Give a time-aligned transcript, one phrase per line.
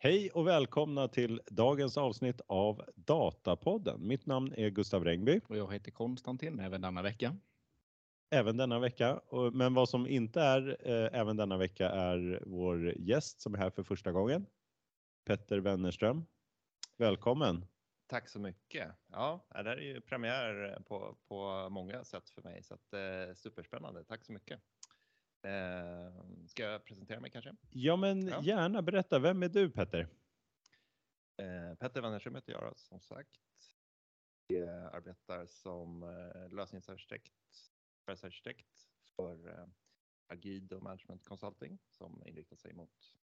[0.00, 4.06] Hej och välkomna till dagens avsnitt av Datapodden.
[4.06, 5.40] Mitt namn är Gustav Rengby.
[5.48, 7.36] Och jag heter Konstantin även denna vecka.
[8.30, 9.20] Även denna vecka.
[9.52, 13.70] Men vad som inte är eh, även denna vecka är vår gäst som är här
[13.70, 14.46] för första gången.
[15.24, 16.26] Petter Wennerström.
[16.96, 17.66] Välkommen!
[18.06, 18.88] Tack så mycket.
[19.06, 23.34] Ja, det här är ju premiär på, på många sätt för mig så att, eh,
[23.34, 24.04] superspännande.
[24.04, 24.60] Tack så mycket.
[25.42, 26.12] Eh,
[26.46, 27.56] ska jag presentera mig kanske?
[27.70, 28.42] Ja, men ja.
[28.42, 29.18] gärna berätta.
[29.18, 30.08] Vem är du Petter?
[31.36, 33.40] Eh, Petter Wennerström heter jag som sagt.
[34.46, 37.32] Jag arbetar som eh, lösningsarkitekt,
[38.06, 39.66] arkitekt för eh,
[40.26, 43.16] Agid och Management Consulting som inriktar sig mot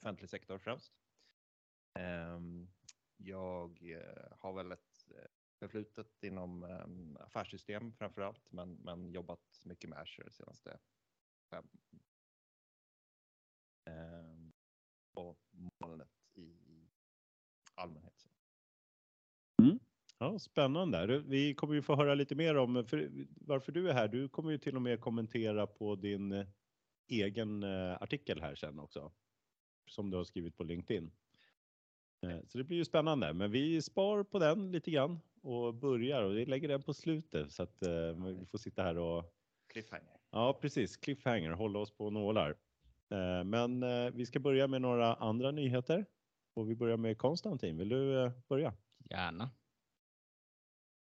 [0.00, 0.92] offentlig sektor främst.
[1.94, 2.70] Ehm,
[3.16, 9.62] jag eh, har väl ett eh, förflutet inom ehm, affärssystem framför allt, men, men jobbat
[9.64, 10.78] mycket med Azure de senaste
[11.50, 11.68] fem
[13.84, 14.52] ehm,
[15.14, 15.38] och
[15.80, 16.56] molnet i
[17.74, 18.26] allmänhet.
[19.62, 19.78] Mm.
[20.18, 21.18] Ja, spännande.
[21.18, 24.08] Vi kommer ju få höra lite mer om för, varför du är här.
[24.08, 26.46] Du kommer ju till och med kommentera på din eh,
[27.08, 27.64] egen
[28.00, 29.12] artikel här sen också.
[29.86, 31.10] Som du har skrivit på LinkedIn.
[32.26, 36.22] Eh, så det blir ju spännande, men vi spar på den lite grann och börjar
[36.22, 37.76] och vi lägger den på slutet så att
[38.38, 39.34] vi får sitta här och.
[39.72, 40.17] Cliffhanger.
[40.30, 40.96] Ja, precis.
[40.96, 42.50] Cliffhanger, hålla oss på nålar.
[43.10, 46.06] Eh, men eh, vi ska börja med några andra nyheter
[46.54, 47.78] och vi börjar med Konstantin.
[47.78, 48.74] Vill du eh, börja?
[49.10, 49.50] Gärna.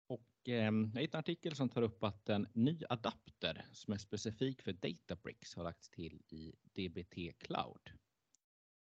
[0.07, 3.97] Och ehm, jag hittade en artikel som tar upp att en ny adapter som är
[3.97, 7.89] specifik för Databricks har lagts till i DBT Cloud.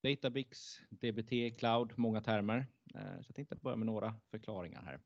[0.03, 2.67] Databricks, DBT, cloud, många termer.
[2.93, 4.99] Så jag tänkte börja med några förklaringar här.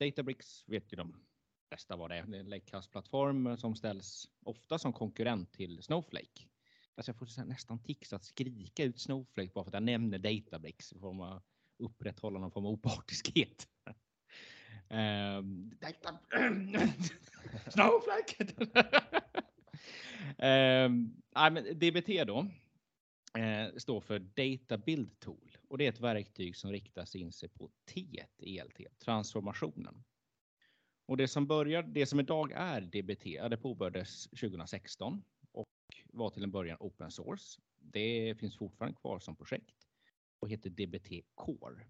[0.00, 1.27] Databricks vet ju de
[1.68, 2.26] flesta vad det är.
[2.26, 6.48] Det är en lakehouse-plattform som ställs ofta som konkurrent till Snowflake.
[6.94, 10.94] Alltså jag får nästan tics att skrika ut Snowflake bara för att jag nämner Databricks
[11.00, 11.44] för att
[11.78, 13.68] upprätthålla någon form av opartiskhet.
[14.88, 15.70] um,
[17.68, 18.46] Snowflake!
[20.38, 22.46] um, nej, men DBT då
[23.40, 27.48] eh, står för Data Build Tool och det är ett verktyg som riktas in sig
[27.48, 30.04] på T i ELT, transformationen.
[31.08, 35.68] Och det som börjar, det som idag är DBT, det påbörjades 2016 och
[36.06, 37.60] var till en början open source.
[37.78, 39.88] Det finns fortfarande kvar som projekt
[40.40, 41.86] och heter DBT Core.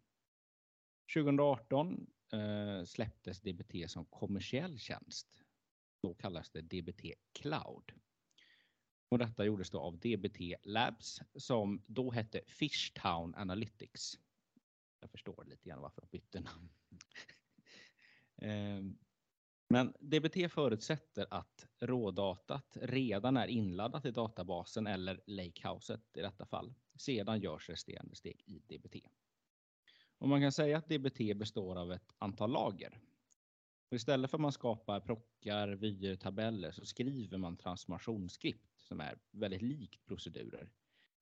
[1.15, 5.43] 2018 eh, släpptes DBT som kommersiell tjänst.
[6.03, 7.03] Då kallas det DBT
[7.33, 7.93] Cloud.
[9.09, 14.19] Och detta gjordes då av DBT Labs som då hette Fishtown Analytics.
[15.00, 16.69] Jag förstår lite grann varför de bytte namn.
[18.43, 18.99] Ehm,
[19.71, 26.75] men DBT förutsätter att rådatat redan är inladdat i databasen eller lakehouset i detta fall.
[26.97, 28.97] Sedan görs resterande steg i DBT.
[30.19, 33.01] Och man kan säga att DBT består av ett antal lager.
[33.91, 39.19] Och istället för att man skapar prockar, vyer, tabeller så skriver man transformationsskript som är
[39.31, 40.71] väldigt likt procedurer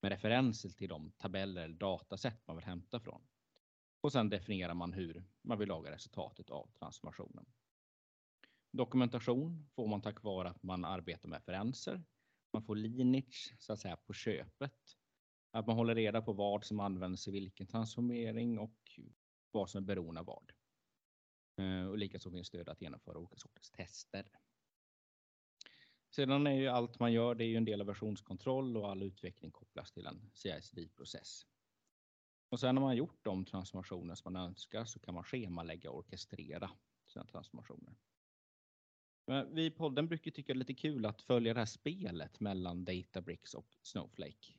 [0.00, 3.22] med referenser till de tabeller eller datasätt man vill hämta från.
[4.00, 7.46] Och sen definierar man hur man vill laga resultatet av transformationen.
[8.76, 12.04] Dokumentation får man tack vare att man arbetar med referenser.
[12.52, 14.96] Man får lineage så att säga på köpet.
[15.50, 19.00] Att man håller reda på vad som används i vilken transformering och
[19.50, 20.52] vad som är beroende av vad.
[21.56, 24.30] Eh, och likaså finns stöd att genomföra olika sorters tester.
[26.10, 29.02] Sedan är ju allt man gör, det är ju en del av versionskontroll och all
[29.02, 31.46] utveckling kopplas till en CICD-process.
[32.48, 35.98] Och sen när man gjort de transformationer som man önskar så kan man schemalägga och
[35.98, 36.70] orkestrera
[37.06, 37.96] sina transformationer.
[39.26, 42.40] Men vi i podden brukar tycka det är lite kul att följa det här spelet
[42.40, 44.52] mellan Databricks och Snowflake.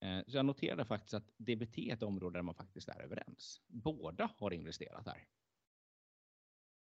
[0.00, 3.60] Eh, så jag noterade faktiskt att DBT är ett område där man faktiskt är överens.
[3.66, 5.28] Båda har investerat här.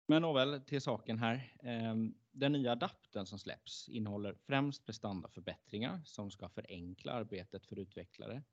[0.07, 1.55] Men nåväl, till saken här.
[1.63, 8.43] Ehm, den nya adaptern som släpps innehåller främst prestandaförbättringar som ska förenkla arbetet för utvecklare.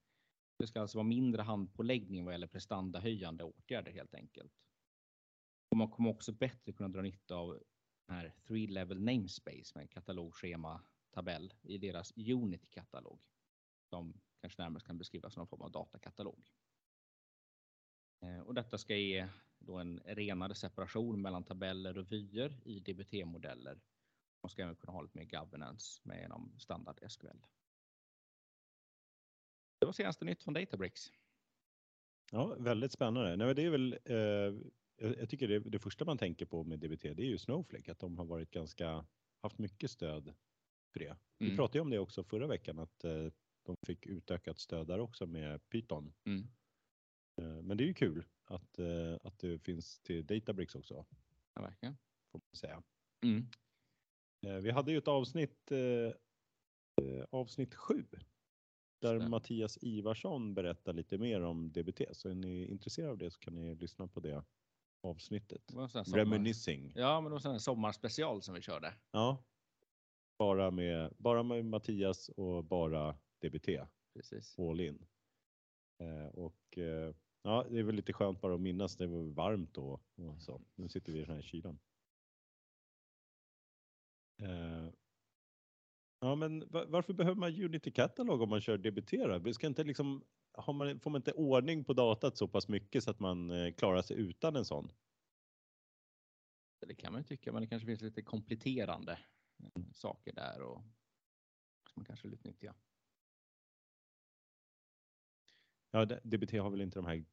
[0.58, 4.52] Det ska alltså vara mindre handpåläggning vad gäller prestandahöjande åtgärder helt enkelt.
[5.70, 7.62] Och man kommer också bättre kunna dra nytta av
[8.08, 13.20] här three level namespace med katalog, schema, tabell i deras Unity-katalog
[13.84, 16.50] som kanske närmast kan beskrivas som någon form av datakatalog.
[18.22, 19.28] Eh, och detta ska ge
[19.58, 23.80] då en renare separation mellan tabeller och vyer i DBT-modeller.
[24.42, 27.26] Man ska även kunna ha lite mer governance med genom standard SQL.
[29.78, 31.12] Det var senaste nytt från Databricks.
[32.32, 33.36] Ja, väldigt spännande.
[33.36, 37.02] Nej, det är väl, eh, jag tycker det, det, första man tänker på med DBT,
[37.02, 39.06] det är ju Snowflake, att de har varit ganska,
[39.42, 40.34] haft mycket stöd
[40.92, 41.16] för det.
[41.38, 41.56] Vi mm.
[41.56, 43.28] pratade ju om det också förra veckan, att eh,
[43.62, 46.14] de fick utökat stöd där också med Python.
[46.24, 46.48] Mm.
[47.40, 51.06] Eh, Men det är ju kul att, eh, att det finns till Databricks också,
[51.54, 51.96] Ja, verkligen.
[52.32, 52.82] får man säga.
[53.24, 53.46] Mm.
[54.46, 56.12] Eh, Vi hade ju ett avsnitt, eh,
[57.06, 58.04] eh, avsnitt sju,
[59.00, 59.28] där det.
[59.28, 62.14] Mattias Ivarsson berättar lite mer om DBT.
[62.14, 64.44] Så är ni intresserade av det så kan ni lyssna på det
[65.02, 65.62] avsnittet.
[65.68, 66.16] Sommar...
[66.16, 66.92] Reminiscing.
[66.94, 68.94] Ja, men det var en sommarspecial som vi körde.
[69.10, 69.44] Ja.
[70.38, 73.68] Bara med, bara med Mattias och bara DBT,
[74.14, 74.58] Precis.
[74.58, 75.06] all in.
[75.98, 79.74] Eh, och eh, ja, det är väl lite skönt bara att minnas, det var varmt
[79.74, 80.62] då och så.
[80.74, 81.78] Nu sitter vi i den här kylan.
[84.42, 84.88] Eh,
[86.22, 89.38] ja, men va- varför behöver man Unity Catalog om man kör?
[89.38, 90.24] Vi Ska inte liksom,
[90.74, 94.02] man, får man inte ordning på datat så pass mycket så att man eh, klarar
[94.02, 94.92] sig utan en sån?
[96.86, 99.18] Det kan man ju tycka, men det kanske finns lite kompletterande
[99.76, 100.82] eh, saker där och
[101.88, 102.74] som man kanske vill utnyttja.
[105.90, 107.24] Ja, DBT har väl inte de här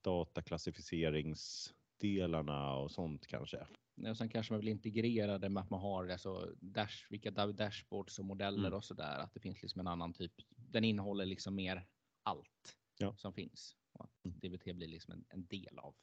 [2.00, 3.68] dataklassificeringsdelarna och sånt kanske.
[4.10, 7.51] Och sen kanske man vill integrera det med att man har alltså dash, vilka da-
[7.51, 8.74] dashboards och modeller Mm.
[8.74, 9.19] och så där.
[9.19, 10.34] Att det finns liksom en annan typ.
[10.56, 11.88] Den innehåller liksom mer
[12.24, 13.16] allt Ja.
[13.16, 13.75] som finns.
[13.92, 15.96] Och att DBT blir liksom en, en del av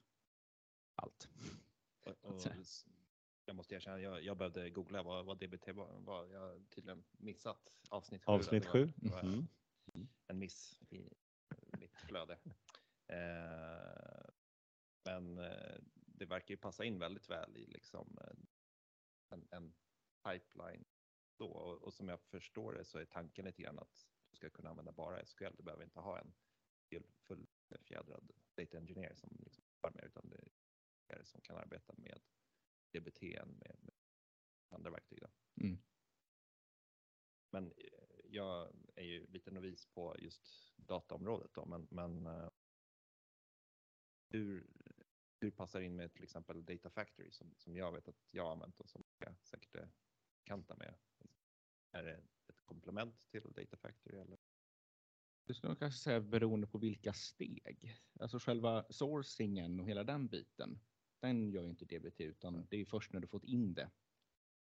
[0.95, 1.29] allt.
[2.05, 2.43] Och, och,
[3.49, 6.01] jag måste erkänna, jag, jag behövde googla vad, vad DBT var.
[6.01, 6.27] var.
[6.27, 8.33] Jag har tydligen missat avsnitt sju.
[8.33, 8.63] Avsnitt
[8.97, 9.47] Det var- sju.
[9.95, 10.09] Mhm.
[10.27, 11.09] En miss i
[11.79, 12.39] mitt flöde.
[13.09, 14.26] Eh,
[15.07, 18.37] men eh, det verkar ju passa in väldigt väl i liksom eh,
[19.29, 19.75] en, en
[20.25, 20.85] pipeline.
[21.39, 21.47] Då.
[21.47, 24.71] Och, och som jag förstår det så är tanken lite grann att du ska kunna
[24.71, 25.57] använda bara SQL.
[25.57, 26.35] Du behöver inte ha en
[26.91, 30.49] full- fullfjädrad data engineer som liksom jobbar med utan det
[31.07, 32.21] är som kan arbeta med
[32.93, 33.95] DBT än med, med
[34.69, 35.23] andra verktyg.
[35.61, 35.79] Mm.
[37.51, 37.75] Men eh,
[38.25, 42.27] jag är ju lite novis på just dataområdet då, men, men
[44.29, 44.67] hur,
[45.41, 48.53] hur passar in med till exempel Data Factory som, som jag vet att jag har
[48.53, 49.89] använt och som jag säkert är
[50.45, 50.95] kanta med?
[51.93, 54.39] Är det ett komplement till Data Factory eller?
[55.47, 57.99] Det skulle kanske säga beroende på vilka steg.
[58.21, 60.79] Alltså själva sourcingen och hela den biten.
[61.21, 63.91] Den gör ju inte DBT utan det är ju först när du fått in det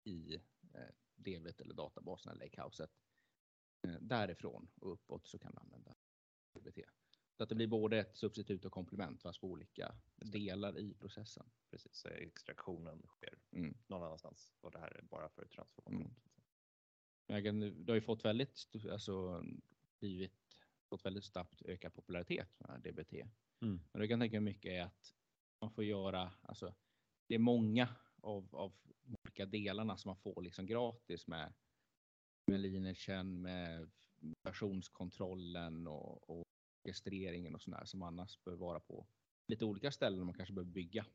[0.04, 0.34] i
[0.74, 2.90] eh, DBT eller databasen eller lakehouset.
[3.82, 5.94] Eh, därifrån och uppåt så kan du använda
[6.52, 6.78] DBT.
[7.38, 11.50] Så att det blir både ett substitut och komplement fast på olika delar i processen.
[11.70, 13.75] Precis, så extraktionen sker Mm.
[13.87, 16.14] någon annanstans och det här är bara för transformation.
[17.29, 17.85] Mm.
[17.85, 19.44] Det har ju fått väldigt, alltså,
[20.00, 23.12] blivit, fått väldigt snabbt ökad popularitet med DBT.
[23.61, 23.81] Mm.
[23.93, 25.14] Men det kan tänka mig mycket är att
[25.61, 26.75] man får göra, alltså
[27.26, 27.88] det är många
[28.20, 28.73] av, av
[29.25, 31.52] olika delarna som man får liksom gratis med,
[32.46, 33.90] med lineagen, med
[34.43, 36.49] versionskontrollen och, och
[36.84, 39.06] registreringen och sådär som annars bör vara på
[39.48, 41.06] lite olika ställen och man kanske behöver bygga.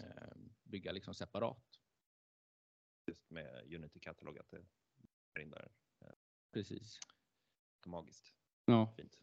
[0.00, 1.80] Eh, bygga liksom separat.
[3.06, 4.64] Just med Unity Catalog att det
[5.34, 5.72] är in där
[6.52, 6.98] Precis.
[7.86, 8.34] magiskt.
[8.64, 8.94] Ja.
[8.96, 9.18] Fint.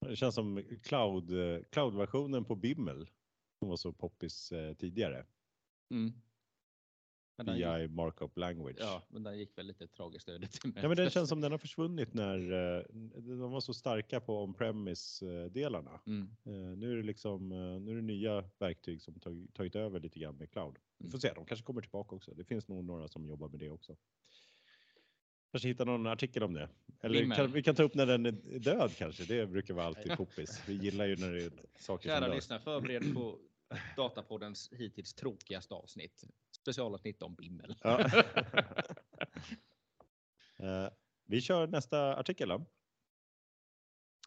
[0.00, 3.10] Det känns som cloud, eh, cloud-versionen på Bimmel
[3.58, 5.26] som var så poppis eh, tidigare.
[5.90, 6.12] Mm.
[7.46, 8.76] Men den gick, BI Markup Language.
[8.80, 11.58] ja, men den gick väl lite tragiskt ödet Ja, men den känns som den har
[11.58, 12.38] försvunnit när
[12.78, 12.84] eh,
[13.16, 16.00] de var så starka på on-premise delarna.
[16.06, 16.30] Mm.
[16.44, 20.00] Eh, Nu är det liksom, eh, nu är det nya verktyg som tag, tagit över
[20.00, 20.78] lite grann med cloud.
[20.98, 21.20] Vi får Mm.
[21.20, 22.34] se, de kanske kommer tillbaka också.
[22.34, 23.96] Det finns nog några som jobbar med det också.
[25.50, 26.68] Kanske hitta någon artikel om det.
[27.00, 29.24] Eller kan, vi kan ta upp när den är död kanske.
[29.24, 30.62] Det brukar vara alltid poppis.
[30.68, 32.34] Vi gillar ju när det är saker som Kära dör.
[32.34, 33.38] lyssnare, förbered på
[33.96, 36.24] Datapoddens hittills tråkigaste avsnitt.
[36.62, 37.76] Specialavsnitt om Bimmel.
[37.82, 38.10] Ja.
[40.58, 40.88] Eh,
[41.24, 42.66] vi kör nästa artikel då.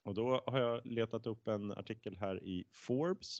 [0.04, 3.39] Och då har jag letat upp en artikel här i Forbes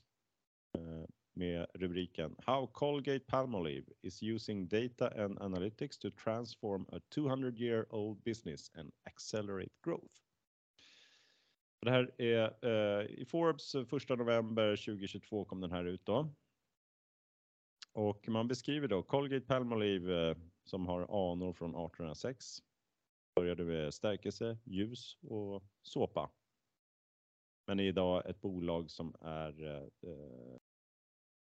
[0.78, 7.52] eh, med rubriken How Colgate Palmolive is using data and analytics to transform a 200
[7.58, 10.16] year old business and accelerate growth.
[11.82, 16.36] Det här är eh, i Forbes eh, 1 november 2022 kom den här ut då.
[17.96, 22.58] Och man beskriver då Colgate Palmolive eh, som har anor från 1806.
[23.36, 26.32] Började med stärkelse, ljus och såpa.
[27.68, 30.58] Men är idag ett bolag som är eh, eh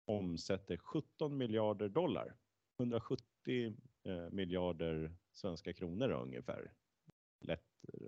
[0.05, 2.35] omsätter 17 miljarder dollar.
[2.79, 3.25] 170
[4.03, 6.73] eh, miljarder svenska kronor ungefär.
[7.39, 8.07] Lätt eh,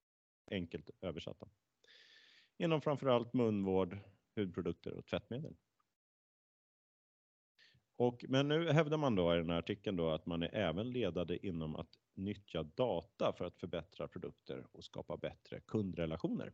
[0.52, 1.50] enkelt översatta.
[2.58, 3.98] Inom framförallt munvård,
[4.36, 5.56] hudprodukter och tvättmedel
[7.96, 10.92] och, men nu hävdar man då i den här artikeln då att man är även
[10.92, 16.54] ledande inom att nyttja data för att förbättra produkter och skapa bättre kundrelationer.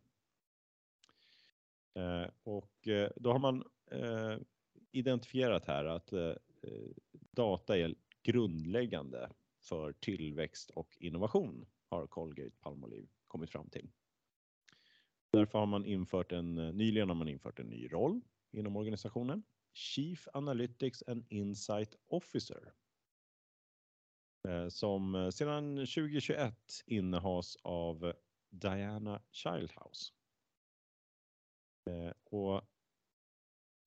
[1.93, 4.37] Eh, och eh, då har man eh,
[4.91, 6.33] identifierat här att eh,
[7.31, 9.29] data är grundläggande
[9.61, 13.89] för tillväxt och innovation har Colgate Palmolive kommit fram till.
[15.31, 19.43] Därför har man infört en, eh, nyligen har man infört en ny roll inom organisationen.
[19.73, 22.73] Chief Analytics and Insight Officer.
[24.47, 28.13] Eh, som eh, sedan 2021 innehas av
[28.49, 30.13] Diana Childhouse.
[31.89, 32.61] Eh, och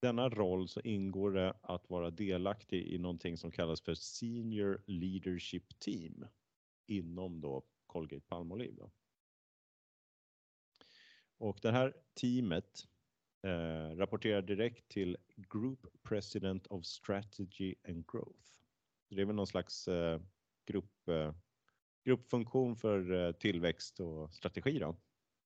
[0.02, 5.78] denna roll så ingår det att vara delaktig i någonting som kallas för Senior Leadership
[5.78, 6.26] Team
[6.86, 8.74] inom då Colgate Palmolive.
[8.76, 8.90] Då.
[11.38, 12.88] Och det här teamet
[13.42, 18.52] eh, rapporterar direkt till Group President of Strategy and Growth.
[19.08, 20.20] Det är väl någon slags eh,
[20.66, 21.34] grupp, eh,
[22.04, 24.96] gruppfunktion för eh, tillväxt och strategi då.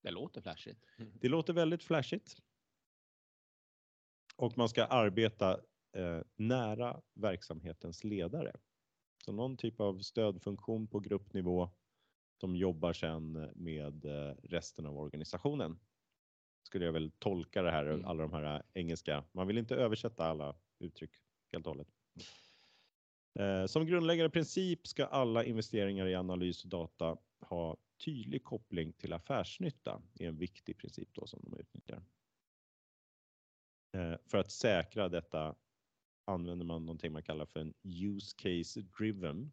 [0.03, 0.87] Det låter flashigt.
[0.97, 2.37] Det låter väldigt flashigt.
[4.37, 5.61] Och man ska arbeta
[5.93, 8.53] eh, nära verksamhetens ledare.
[9.25, 11.71] Så någon typ av stödfunktion på gruppnivå
[12.41, 14.05] som jobbar sen med
[14.43, 15.79] resten av organisationen.
[16.67, 18.05] Skulle jag väl tolka det här, Mm.
[18.05, 19.25] alla de här engelska.
[19.33, 21.11] Man vill inte översätta alla uttryck
[21.53, 21.89] helt och hållet.
[23.39, 29.13] Eh, Som grundläggande princip ska alla investeringar i analys och data ha tydlig koppling till
[29.13, 30.03] affärsnytta.
[30.13, 32.03] Det är en viktig princip då som de utnyttjar.
[33.97, 35.55] Eh, För att säkra detta
[36.25, 39.53] använder man någonting man kallar för en use case driven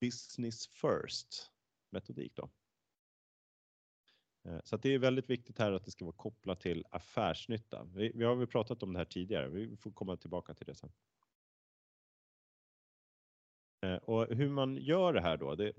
[0.00, 1.50] business first
[1.90, 2.50] metodik då.
[4.44, 7.84] Eh, så att det är väldigt viktigt här att det ska vara kopplat till affärsnytta.
[7.84, 9.48] Vi, vi har väl pratat om det här tidigare.
[9.48, 10.92] Vi får komma tillbaka till det sen.
[13.82, 15.72] Eh, och hur man gör det här då, det,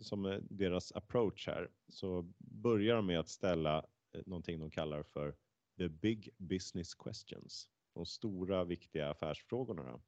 [0.00, 3.86] som eh, deras approach här, så börjar de med att ställa
[4.26, 5.36] någonting de kallar för
[5.78, 7.68] the big business questions.
[7.94, 10.02] De stora viktiga affärsfrågorna då,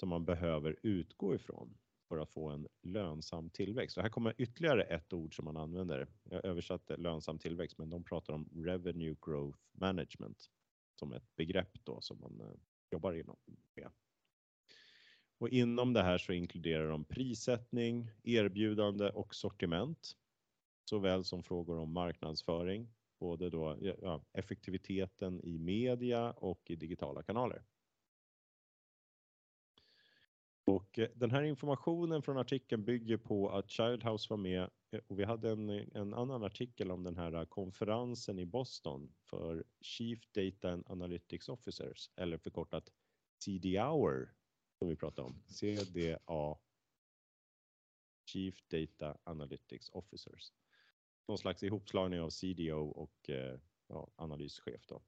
[0.00, 3.96] som man behöver utgå ifrån för att få en lönsam tillväxt.
[3.96, 6.08] Och här kommer ytterligare ett ord som man använder.
[6.24, 10.50] Jag översatte lönsam tillväxt, men de pratar om revenue growth management
[10.96, 12.56] som ett begrepp då som man eh,
[12.90, 13.36] jobbar inom
[13.74, 13.90] med.
[15.38, 20.16] Och inom det här så inkluderar de prissättning, erbjudande och sortiment,
[20.84, 27.62] såväl som frågor om marknadsföring, både då ja, effektiviteten i media och i digitala kanaler.
[30.64, 35.18] Och eh, den här informationen från artikeln bygger på att Childhouse var med eh, och
[35.18, 40.20] vi hade en, en annan artikel om den här eh, konferensen i Boston för Chief
[40.32, 42.88] Data and Analytics Officers, eller förkortat
[43.44, 44.34] CDAOR
[44.78, 45.42] som vi pratade om.
[45.46, 46.58] CDA
[48.26, 50.52] Chief Data Analytics Officers.
[51.28, 53.30] Någon slags ihopslagning av CDO och
[53.88, 55.02] ja, analyschef då.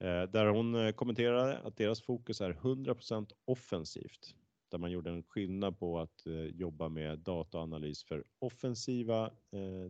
[0.00, 4.34] Eh, där hon eh, kommenterade att deras fokus är 100% offensivt.
[4.70, 9.30] Där man gjorde en skillnad på att eh, jobba med dataanalys för offensiva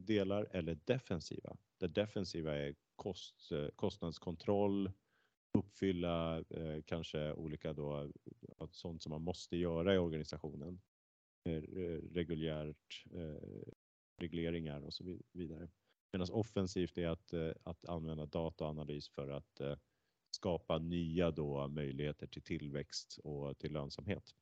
[0.00, 1.56] delar eller defensiva.
[1.78, 4.90] Det defensiva är kost, kostnadskontroll,
[5.58, 8.10] uppfylla eh, kanske olika då,
[8.70, 10.80] sånt som man måste göra i organisationen.
[11.44, 11.62] Eh,
[12.12, 13.72] reguljärt, eh,
[14.16, 15.68] regleringar och så vidare.
[16.12, 19.76] Medan offensivt är att, att använda dataanalys för att eh,
[20.34, 24.34] skapa nya då möjligheter till tillväxt och till lönsamhet.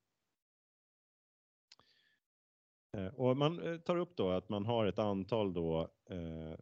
[2.97, 6.59] Eh, och man eh, tar upp då att man har ett antal då eh,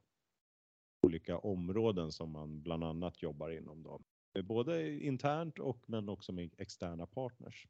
[1.03, 4.01] olika områden som man bland annat jobbar inom då.
[4.35, 7.67] Eh, både internt och men också med externa partners.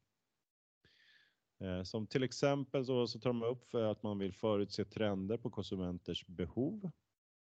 [1.59, 5.37] Eh, Som till exempel så, så tar man upp för att man vill förutse trender
[5.37, 6.91] på konsumenters behov.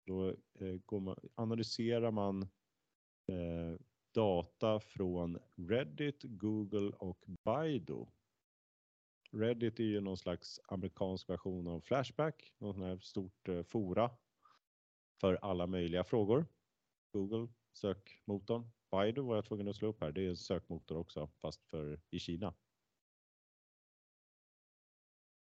[0.06, 2.42] Då eh, går man, analyserar man
[3.28, 3.80] eh,
[4.14, 8.06] data från Reddit, Google och Baidu.
[9.32, 14.12] Reddit är ju någon slags amerikansk version av Flashback, något sån här stort eh, fora
[15.22, 16.46] för alla möjliga frågor.
[17.12, 18.72] Google, sökmotorn.
[18.92, 22.02] Baidu var jag tvungen att slå upp här, det är en sökmotor också, fast för
[22.10, 22.54] i Kina.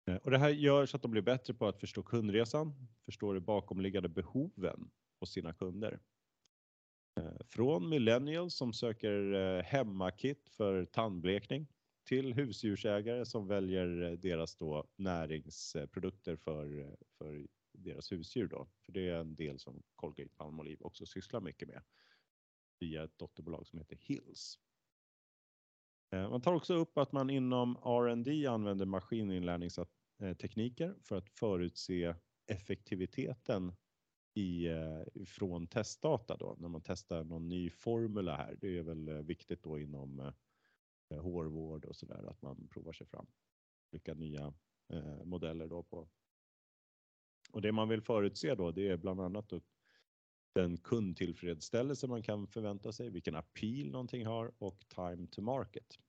[0.06, 3.34] Eh, och det här gör så att de blir bättre på att förstå kundresan, förstå
[3.34, 6.00] de bakomliggande behoven hos sina kunder.
[7.16, 11.68] Eh, från millennials som söker eh, hemmakit för tandblekning
[12.04, 18.68] till husdjursägare som väljer eh, deras då näringsprodukter för, för deras husdjur då.
[18.86, 21.82] För det är en del som Colgate Palmolive också sysslar mycket med
[22.80, 24.60] via ett dotterbolag som heter Hills.
[26.12, 32.16] Man tar också upp att man inom R&D använder maskininlärningstekniker för att förutse
[32.48, 33.76] effektiviteten
[34.34, 38.58] i, eh, från testdata då, när man testar någon ny formula här.
[38.62, 40.34] Det är väl eh, viktigt då inom eh,
[41.10, 43.28] eh hårvård och så där att man provar sig fram.
[43.92, 44.54] Vilka nya
[44.94, 46.10] eh, modeller då på.
[47.52, 49.62] Och det man vill förutse då, det är bland annat då
[50.56, 56.00] den kundtillfredsställelse man kan förvänta sig, vilken appeal någonting har och time to market.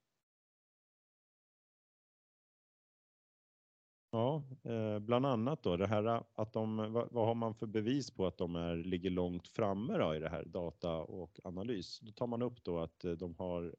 [4.15, 7.67] Ja, eh, bland annat då det här eh, att de, eh, vad, har man för
[7.67, 12.01] bevis på att de är, ligger långt framme då i det här data och analys?
[12.01, 13.75] Då tar man upp då att de har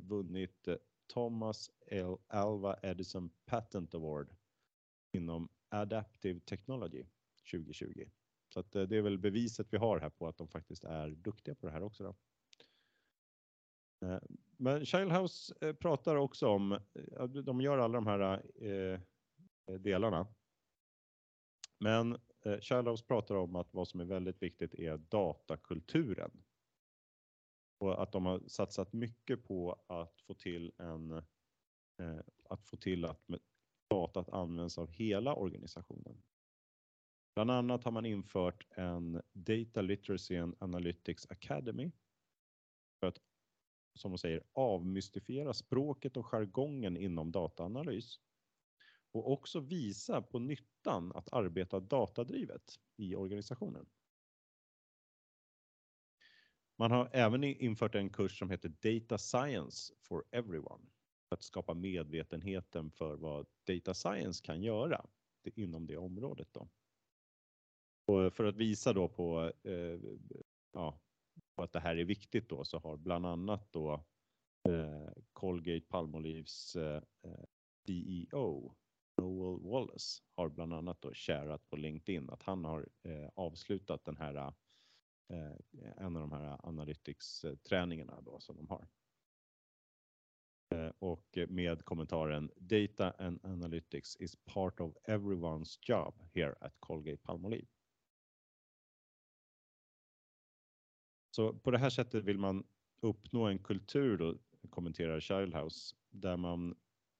[0.00, 0.68] vunnit
[1.12, 2.16] Thomas L.
[2.26, 4.36] Alva Edison Patent Award
[5.12, 7.04] inom Adaptive Technology
[7.52, 8.04] 2020.
[8.54, 11.54] Så att det är väl beviset vi har här på att de faktiskt är duktiga
[11.54, 12.04] på det här också.
[12.04, 12.14] Då.
[14.56, 16.80] Men Childhouse pratar också om,
[17.44, 18.42] de gör alla de här
[19.68, 20.26] Eh, delarna.
[21.78, 22.12] Men
[22.44, 26.42] eh, pratar om att vad som är väldigt viktigt är datakulturen.
[27.78, 31.12] Och att de har satsat mycket på att få till en,
[31.98, 33.26] eh, att få till att
[33.90, 36.22] datat används av hela organisationen.
[37.34, 41.90] Bland annat har man infört en Data Literacy and Analytics Academy
[43.00, 43.18] för att,
[43.94, 48.20] som de säger, avmystifiera språket och jargongen inom dataanalys
[49.18, 53.86] och också visa på nyttan att arbeta datadrivet i organisationen.
[56.76, 60.84] Man har även infört en kurs som heter Data Science for Everyone
[61.28, 65.06] för att skapa medvetenheten för vad data science kan göra
[65.54, 66.48] inom det området.
[66.52, 66.68] Då.
[68.06, 70.00] Och för att visa då på, eh,
[70.72, 71.00] ja,
[71.54, 74.04] på att det här är viktigt då så har bland annat då
[74.68, 77.44] eh, Colgate Palmolives eh, eh
[77.86, 78.74] CEO
[79.18, 84.16] Noel Wallace har bland annat då sharat på LinkedIn att han har eh, avslutat den
[84.16, 84.34] här
[85.28, 85.52] eh,
[85.96, 88.88] en av de här Analytics träningarna då som de har.
[90.74, 97.22] Eh, och med kommentaren Data and analytics is part of everyone's job here at Colgate
[97.22, 97.66] Palmolive.
[101.30, 102.66] Så på det här sättet vill man
[103.00, 104.38] uppnå en kultur då,
[104.70, 106.76] kommenterar Childhouse, där man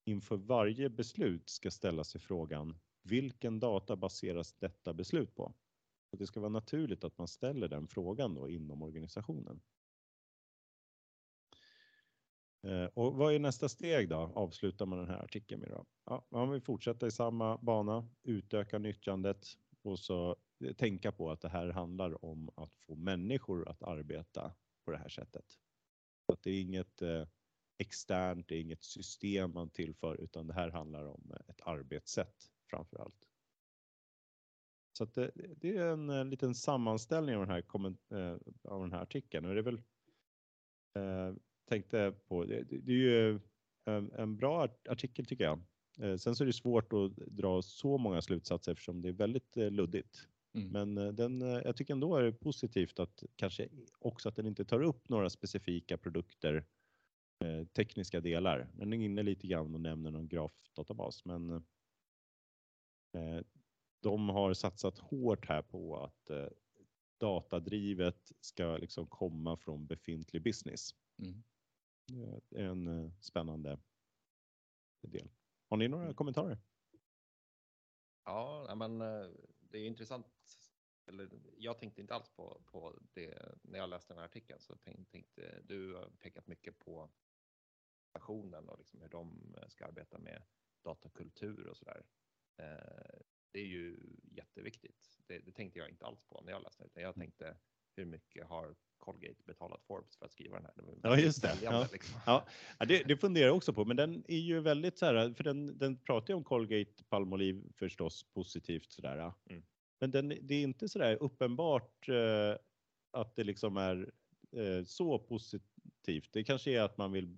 [0.09, 5.55] inför varje beslut ska ställa sig frågan vilken data baseras detta beslut på?
[6.11, 9.61] Och det ska vara naturligt att man ställer den frågan då inom organisationen.
[12.63, 14.33] Eh, och vad är nästa steg då?
[14.35, 15.87] Avslutar man den här artikeln med då?
[16.05, 19.47] Ja, man vill fortsätta i samma bana, utöka nyttjandet
[19.83, 24.53] och så eh, tänka på att det här handlar om att få människor att arbeta
[24.85, 25.45] på det här sättet.
[26.33, 27.27] Att det är inget eh,
[27.79, 32.99] externt, det är inget system man tillför, utan det här handlar om ett arbetssätt framför
[32.99, 33.29] allt.
[34.99, 37.63] Så det, det är en, liten sammanställning av den här,
[38.19, 39.83] eh, av den här artikeln och det är väl
[40.97, 41.35] eh,
[41.69, 43.41] tänkte på, det, det är ju
[43.85, 45.63] en, en bra art- artikel tycker jag.
[45.99, 49.57] Eh, sen så är det svårt att dra så många slutsatser eftersom det är väldigt
[49.57, 50.29] eh, luddigt.
[50.55, 50.95] Mm.
[50.95, 54.83] Men den, jag tycker ändå är det positivt att kanske också att den inte tar
[54.83, 56.67] upp några specifika produkter,
[57.39, 58.69] eh, tekniska delar.
[58.75, 61.51] Den är inne lite grann och nämner någon grafdatabas, men
[63.13, 63.41] eh,
[64.01, 66.49] de har satsat hårt här på att eh,
[67.19, 70.91] datadrivet ska liksom komma från befintlig business.
[71.19, 71.43] Mm.
[72.51, 73.79] Det är en spännande
[75.03, 75.31] del.
[75.69, 76.59] Har ni några kommentarer?
[78.25, 78.99] Ja, men
[79.61, 80.27] det är intressant.
[81.07, 84.61] Eller, jag tänkte inte alls på, på det när jag läste den här artikeln.
[84.61, 87.11] Så tänkte, tänkte du har pekat mycket på
[88.19, 90.43] stationen och liksom hur de eh, ska arbeta med
[90.85, 92.03] datakultur och sådär.
[92.59, 93.19] Eh,
[93.53, 93.97] det är ju
[94.31, 95.19] jätteviktigt.
[95.27, 96.87] Det, det tänkte jag inte alls på när jag läste det.
[96.87, 97.57] Utan jag tänkte
[97.97, 100.95] hur mycket har Colgate betalat Forbes för att skriva den här?
[101.03, 101.59] Ja, just det.
[101.63, 101.89] Ja.
[101.93, 102.21] Liksom.
[102.27, 102.47] Ja,
[102.79, 105.45] ja, det, det funderar jag också på, men den är ju väldigt så här, för
[105.45, 109.33] den, den pratar ju om Colgate Palmolive förstås positivt sådär.
[109.51, 109.63] Mm.
[110.01, 112.57] Men den, det är inte så där uppenbart eh,
[113.11, 114.13] att det liksom är
[114.53, 116.33] eh, så positivt.
[116.33, 117.37] Det kanske är att man vill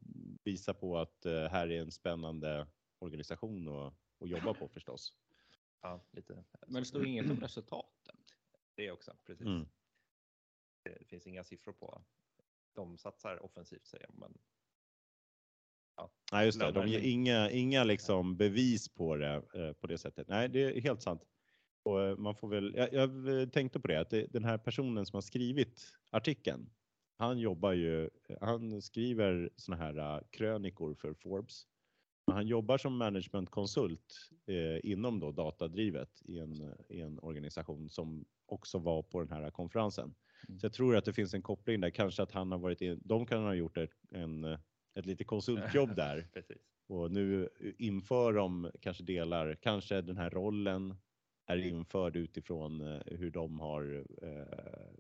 [0.51, 2.67] visa på att eh, här är en spännande
[2.99, 5.15] organisation att, att jobba på förstås.
[5.83, 6.45] Ja, lite.
[6.67, 8.17] Men det står inget om resultaten.
[8.75, 9.47] Det också, precis.
[9.47, 9.69] Mm.
[10.83, 12.03] Det finns inga siffror på.
[12.75, 14.39] De satsar offensivt säger jag, men
[16.33, 16.73] Nej, just det.
[16.73, 20.29] De ger inga, inga liksom bevis på det eh, på det sättet.
[20.29, 21.23] Nej, det är helt sant.
[21.83, 25.07] Och eh, man får väl, jag, jag tänkte på det, att det, den här personen
[25.07, 26.71] som har skrivit artikeln,
[27.21, 31.67] han jobbar ju, han skriver såna här uh, krönikor för Forbes.
[32.27, 38.79] Han jobbar som managementkonsult eh, inom då datadrivet i en, i en organisation som också
[38.79, 40.15] var på den här konferensen.
[40.49, 40.59] Mm.
[40.59, 43.01] Så jag tror att det finns en koppling där, kanske att han har varit in,
[43.05, 44.45] de kan ha gjort ett, en,
[44.95, 46.29] ett lite konsultjobb där
[46.89, 50.95] och nu inför de kanske delar, kanske den här rollen
[51.47, 54.95] är införd utifrån eh, hur de har eh,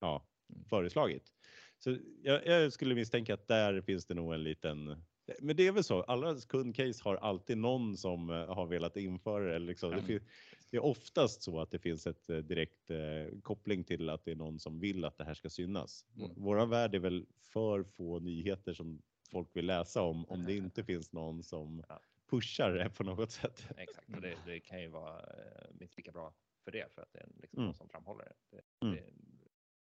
[0.00, 0.26] ja.
[0.68, 1.32] Föreslagit.
[1.78, 5.02] Så jag, jag skulle misstänka att där finns det nog en liten
[5.40, 9.52] men det är väl så, alla kundcase har alltid någon som eh, har velat införa
[9.52, 9.58] det.
[9.58, 9.90] Liksom.
[9.90, 10.06] Det, Mm.
[10.06, 10.28] fin-
[10.70, 14.30] det är oftast så att det finns ett eh, direkt eh, koppling till att det
[14.30, 16.06] är någon som vill att det här ska synas.
[16.16, 16.30] Mm.
[16.36, 20.84] Våran värld är väl för få nyheter som folk vill läsa om, om det inte
[20.84, 21.82] finns någon som
[22.30, 23.66] pushar det på något sätt.
[23.76, 26.34] Exakt, och det, det kan ju vara eh, minst lika bra
[26.64, 27.66] för det, för att det är liksom Mm.
[27.66, 28.56] någon som framhåller det.
[28.56, 28.94] Det, Mm.
[28.96, 29.02] det,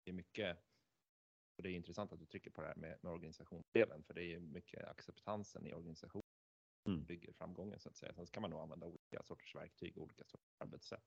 [0.03, 0.57] det är mycket,
[1.57, 4.21] och det är intressant att du trycker på det här med, med organisationsdelen, för det
[4.23, 6.21] är ju mycket acceptansen i organisationen
[6.83, 7.05] som Mm.
[7.05, 8.13] bygger framgången så att säga.
[8.13, 11.03] Sen ska man nog använda olika sorters verktyg och olika sorters arbetssätt.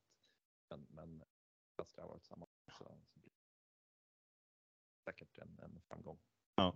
[0.69, 1.23] Men, men
[1.75, 6.19] jag strävar åt samma så, så blir det säkert en, en framgång.
[6.55, 6.75] Ja.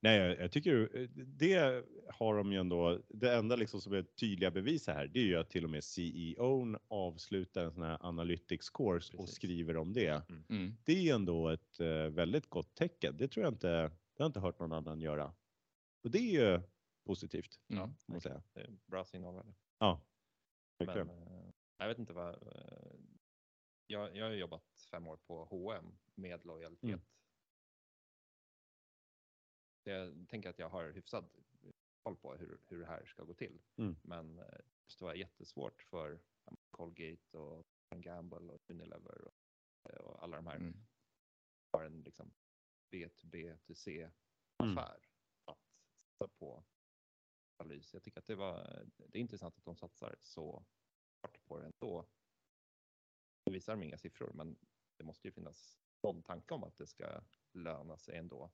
[0.00, 3.00] Nej, jag, jag tycker eh, det har de ju ändå.
[3.08, 5.84] Det enda liksom som är tydliga bevis här, det är ju att till och med
[5.84, 9.36] CEOn avslutar en sån här analytics course och Precis.
[9.36, 10.28] skriver om det.
[10.48, 10.74] Mm.
[10.84, 13.16] Det är ju ändå ett eh, väldigt gott tecken.
[13.16, 15.34] Det tror jag inte, det har jag inte hört någon annan göra.
[16.04, 16.60] Och det är ju
[17.06, 17.90] positivt, Ja.
[18.06, 18.42] man säga.
[18.52, 19.54] Det är en bra signalvärde.
[19.78, 20.00] Ja,
[20.78, 21.08] Men verkligen.
[21.08, 22.36] eh, jag vet inte vad.
[23.86, 26.84] Jag, jag har jobbat fem år på H&M med lojalitet.
[26.84, 27.00] Mm.
[29.84, 31.28] Jag tänker att jag har hyfsad
[32.02, 33.62] koll på hur, hur det här ska gå till.
[33.76, 33.96] Mm.
[34.02, 34.44] Men eh,
[34.98, 36.20] det vara jättesvårt för
[36.70, 39.34] Colgate och Gamble och Unilever och,
[39.90, 40.74] och alla de här Mm.
[41.72, 42.32] har en liksom
[42.90, 44.10] B2B to C
[44.62, 44.78] Mm.
[44.78, 45.08] affär
[45.44, 45.58] att
[46.18, 46.64] satsa på
[47.56, 47.94] analys.
[47.94, 50.66] Jag tycker att det var det är intressant att de satsar så
[51.22, 52.06] hårt på det ändå.
[53.44, 54.56] Det visar de inga siffror, men
[54.96, 57.20] det måste ju finnas någon tanke om att det ska
[57.52, 58.50] löna sig ändå.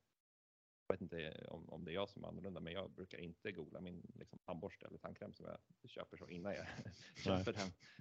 [0.88, 3.52] Jag vet inte om, om det är jag som är annorlunda, men jag brukar inte
[3.52, 6.66] googla min liksom, tandborste eller tandkräm som jag köper så innan jag
[7.24, 7.52] köper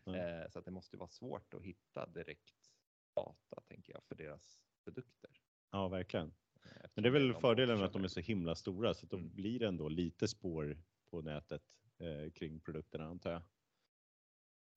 [0.06, 0.15] den.
[0.15, 2.71] Eh, så att det måste vara svårt att hitta direkt
[3.15, 5.32] data, tänker jag, för deras produkter.
[5.71, 6.28] Ja, verkligen.
[6.28, 6.32] Eh,
[6.63, 9.06] Men det är eftersom väl de fördelen med att de är så himla stora så
[9.06, 9.36] att då Mm.
[9.36, 10.78] blir det ändå lite spår
[11.10, 11.63] på nätet
[11.97, 13.41] eh, kring produkterna antar jag.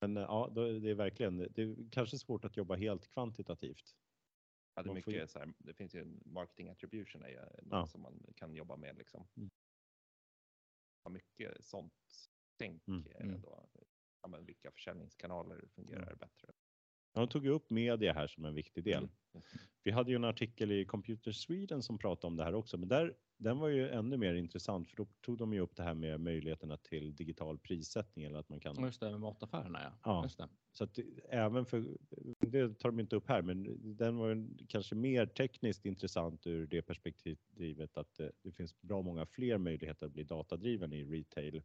[0.01, 3.97] Men eh, ja, då, det är verkligen, det är kanske svårt att jobba helt kvantitativt.
[4.81, 7.87] Är Man får mycket så här, det finns ju en marketing attribution är något Ja.
[7.87, 9.29] som man kan jobba med liksom.
[9.37, 9.51] Mm.
[11.11, 11.95] Mycket sånt
[12.57, 13.07] tänk Mm.
[13.07, 13.41] eh, Mm.
[13.41, 13.69] då.
[14.23, 16.53] Ja, men vilka försäljningskanaler fungerar bättre?
[17.13, 18.99] De tog upp media här som en viktig del.
[18.99, 19.11] Mm.
[19.83, 22.89] Vi hade ju en artikel i Computer Sweden som pratade om det här också, men
[22.89, 25.95] där, den var ju ännu mer intressant för då tog de ju upp det här
[25.95, 29.93] med möjligheterna till digital prissättning eller att man kan Just det, med mataffärerna ja.
[30.05, 30.23] Ja.
[30.25, 30.49] Just det.
[30.73, 31.99] Så att även för,
[32.41, 36.67] det tar de inte upp här, men den var ju kanske mer tekniskt intressant ur
[36.67, 41.63] det perspektivet att det, det finns bra många fler möjligheter att bli datadriven i retail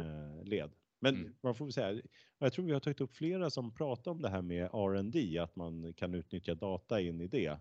[0.00, 0.70] eh, led.
[1.02, 1.34] Men Mm.
[1.42, 2.02] man får säga,
[2.38, 5.56] jag tror vi har tagit upp flera som pratar om det här med R&D, att
[5.56, 7.60] man kan utnyttja data in i det.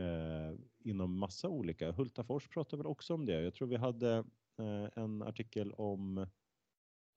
[0.00, 1.92] Eh, inom massa olika.
[1.92, 3.42] Hultafors pratar väl också om det.
[3.42, 4.24] Jag tror vi hade
[4.58, 6.18] eh, en artikel om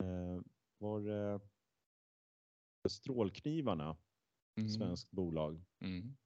[0.04, 0.42] eh,
[0.78, 1.40] var det
[2.90, 3.98] strålknivarna,
[4.60, 4.70] Mm.
[4.70, 6.18] svenskt bolag, Mm.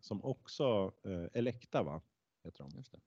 [0.00, 2.02] som också, eh, Elekta va,
[2.44, 3.00] heter de, Just det.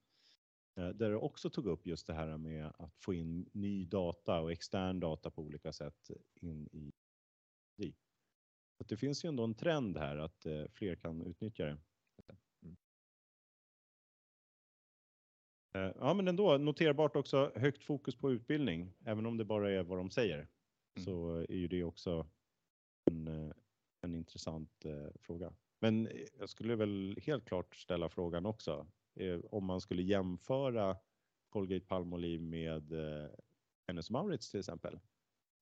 [0.82, 4.40] Eh, där det också tog upp just det här med att få in ny data
[4.40, 6.92] och extern data på olika sätt in i
[8.82, 11.78] att det finns ju ändå en trend här att eh, fler kan utnyttja det.
[12.64, 12.78] Mm.
[15.74, 19.84] Eh, Ja, men ändå noterbart också högt fokus på utbildning, även om det bara är
[19.84, 20.38] vad de säger.
[20.38, 21.06] Mm.
[21.06, 22.28] Så är ju det också
[23.06, 23.54] en,
[24.02, 25.54] en intressant eh, fråga.
[25.80, 28.88] Men jag skulle väl helt klart ställa frågan också,
[29.50, 30.98] om man skulle jämföra
[31.50, 33.30] Colgate Palmolive med eh,
[33.88, 35.00] Hennes och Mauritz till exempel.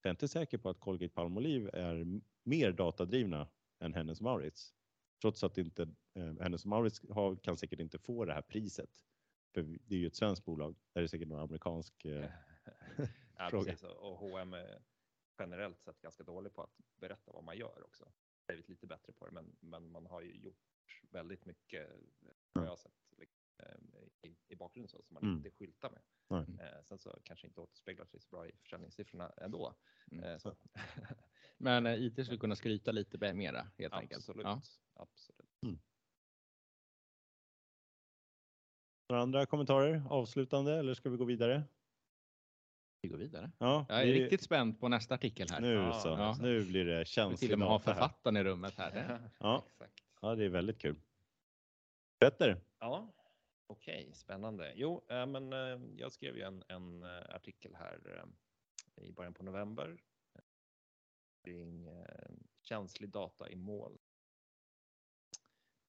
[0.02, 4.74] Jag är inte säker på att Colgate Palmolive är mer datadrivna än Hennes och Mauritz.
[5.20, 5.82] Trots att inte,
[6.14, 9.04] eh, Hennes och Mauritz har, kan säkert inte få det här priset.
[9.54, 10.76] För det är ju ett svenskt bolag.
[10.92, 12.04] Det är säkert någon amerikansk.
[12.04, 12.30] Eh,
[13.36, 13.64] ja, fråga.
[13.64, 13.82] precis.
[13.82, 14.82] Och H&M är
[15.38, 18.12] generellt sett ganska dålig på att berätta vad man gör också.
[18.46, 21.88] Blivit lite bättre på det, men, men man har ju gjort väldigt mycket,
[22.52, 25.46] vad jag har sett, liksom, eh, i, i bakgrunden så, som man Mm.
[25.46, 26.02] inte skyltar med.
[26.60, 29.74] Eh, sen så kanske inte återspeglar sig så bra i försäljningssiffrorna ändå.
[30.12, 30.24] Mm.
[30.24, 30.38] Eh.
[31.58, 34.18] Men eh, IT skulle kunna skryta lite mera helt enkelt.
[34.18, 34.44] Absolut.
[34.44, 34.62] Ja.
[34.94, 35.50] Absolut.
[35.62, 35.78] Mm.
[39.08, 40.02] Några andra kommentarer?
[40.10, 41.62] Avslutande eller ska vi gå vidare?
[43.02, 43.50] Vi går vidare.
[43.58, 45.60] Ja, Jag är vi- riktigt spänd på nästa artikel här.
[45.60, 46.08] Nu Ja, så.
[46.08, 46.36] ja.
[46.40, 48.00] Nu blir det Vi till känsligt och med ha data här.
[48.00, 48.90] författaren i rummet här.
[48.94, 49.64] Det- Ja.
[49.66, 49.94] Exakt.
[50.20, 50.96] Ja, det är väldigt kul.
[52.18, 53.12] Petter, Ja,
[53.70, 54.72] okej, spännande.
[54.76, 58.24] Jo, äh, men äh, jag skrev ju en, en eh, artikel här
[58.96, 60.02] äh, i början på november
[61.44, 61.88] kring
[62.62, 63.98] känslig data i mål.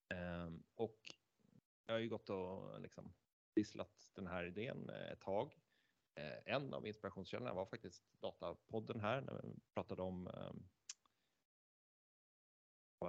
[0.08, 1.14] Ehm, och
[1.86, 3.12] jag har ju gått och liksom
[3.54, 5.58] visslat den här idén ett tag.
[6.44, 10.68] En av inspirationskällorna var faktiskt Datapodden här när vi pratade om ehm,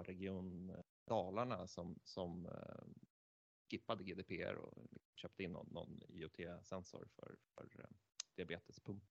[0.04, 2.48] Region Dalarna som, som
[3.74, 7.90] skippade GDPR och köpte in någon, någon IoT-sensor för, för eh,
[8.36, 9.04] diabetespump.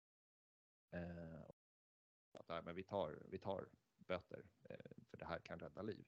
[0.90, 1.42] Eh,
[2.32, 6.06] att, nej, men vi, tar, vi tar böter eh, för det här kan rädda liv.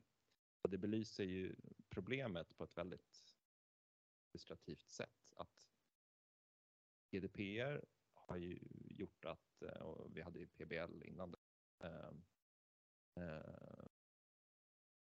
[0.62, 1.57] Och det belyser ju
[1.88, 3.35] problemet på ett väldigt
[4.33, 5.33] illustrativt sätt.
[5.37, 5.69] Att
[7.11, 8.59] GDPR har ju
[8.90, 11.38] gjort att, eh, och vi hade ju PBL innan det,
[11.79, 12.12] eh,
[13.17, 13.85] eh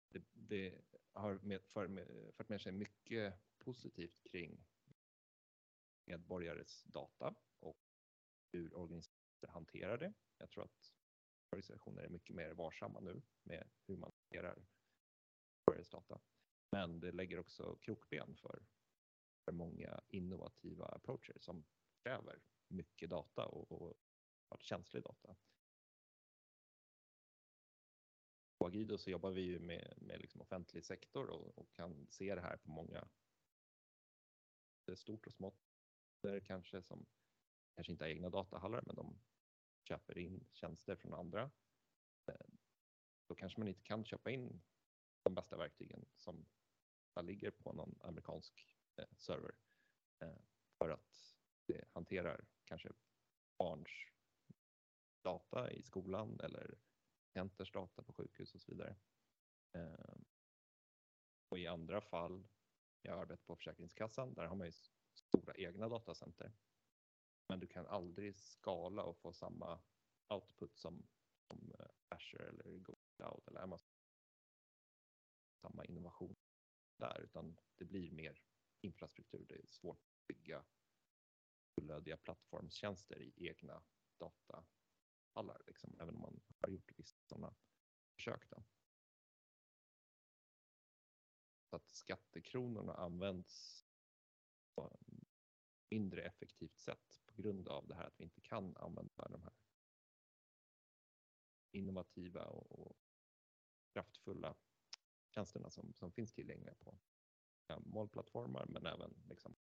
[0.10, 0.82] det, det
[1.14, 4.66] har med, för, med, fört med sig mycket positivt kring
[6.06, 7.78] medborgares data och
[8.52, 10.14] hur organisationer hanterar det.
[10.38, 10.94] Jag tror att
[11.52, 14.66] organisationer är mycket mer varsamma nu med hur man hanterar
[15.66, 16.22] medborgares data.
[16.72, 18.66] Men det lägger också krokben för,
[19.46, 21.66] för många innovativa approacher som
[22.04, 23.72] kräver mycket data och,
[24.50, 25.36] och känslig data.
[28.60, 32.36] På Agido så jobbar vi ju med, med liksom offentlig sektor och, och kan se
[32.36, 33.08] det här på många
[34.86, 35.76] det är stort och smått.
[36.44, 37.06] Kanske som
[37.76, 39.20] kanske inte har egna datahallar men de
[39.84, 41.52] köper in tjänster från andra.
[42.28, 42.48] Eh,
[43.28, 44.62] då kanske man inte kan köpa in
[45.24, 46.46] de bästa verktygen som
[47.22, 49.56] ligger på någon amerikansk eh, server
[50.20, 50.38] eh,
[50.78, 52.90] för att det hanterar kanske
[53.58, 53.90] barns
[55.22, 56.78] data i skolan eller
[57.34, 58.96] patienters data på sjukhus och så vidare.
[59.76, 60.16] Eh,
[61.52, 62.48] Och i andra fall,
[63.02, 64.74] jag arbetar på Försäkringskassan, där har man ju
[65.14, 66.54] stora egna datacenter.
[67.48, 69.82] Men du kan aldrig skala och få samma
[70.28, 71.08] output som,
[71.48, 73.92] som eh, Azure eller Google Cloud eller Amazon.
[75.62, 76.36] Samma innovation
[77.00, 78.44] där, utan det blir mer
[78.82, 79.46] infrastruktur.
[79.50, 80.66] Det är svårt att bygga
[81.76, 83.84] fullödiga plattformstjänster i egna
[84.20, 87.56] datahallar, liksom, även om man har gjort vissa sådana
[88.16, 88.50] försök.
[88.50, 88.64] Då.
[91.70, 93.86] Så att skattekronorna används
[94.76, 95.00] på
[95.90, 99.54] mindre effektivt sätt på grund av det här att vi inte kan använda de här
[101.72, 102.98] innovativa och, och
[103.94, 104.56] kraftfulla
[105.30, 107.00] tjänsterna som, som finns tillgängliga på
[107.68, 109.56] ja, målplattformar men även liksom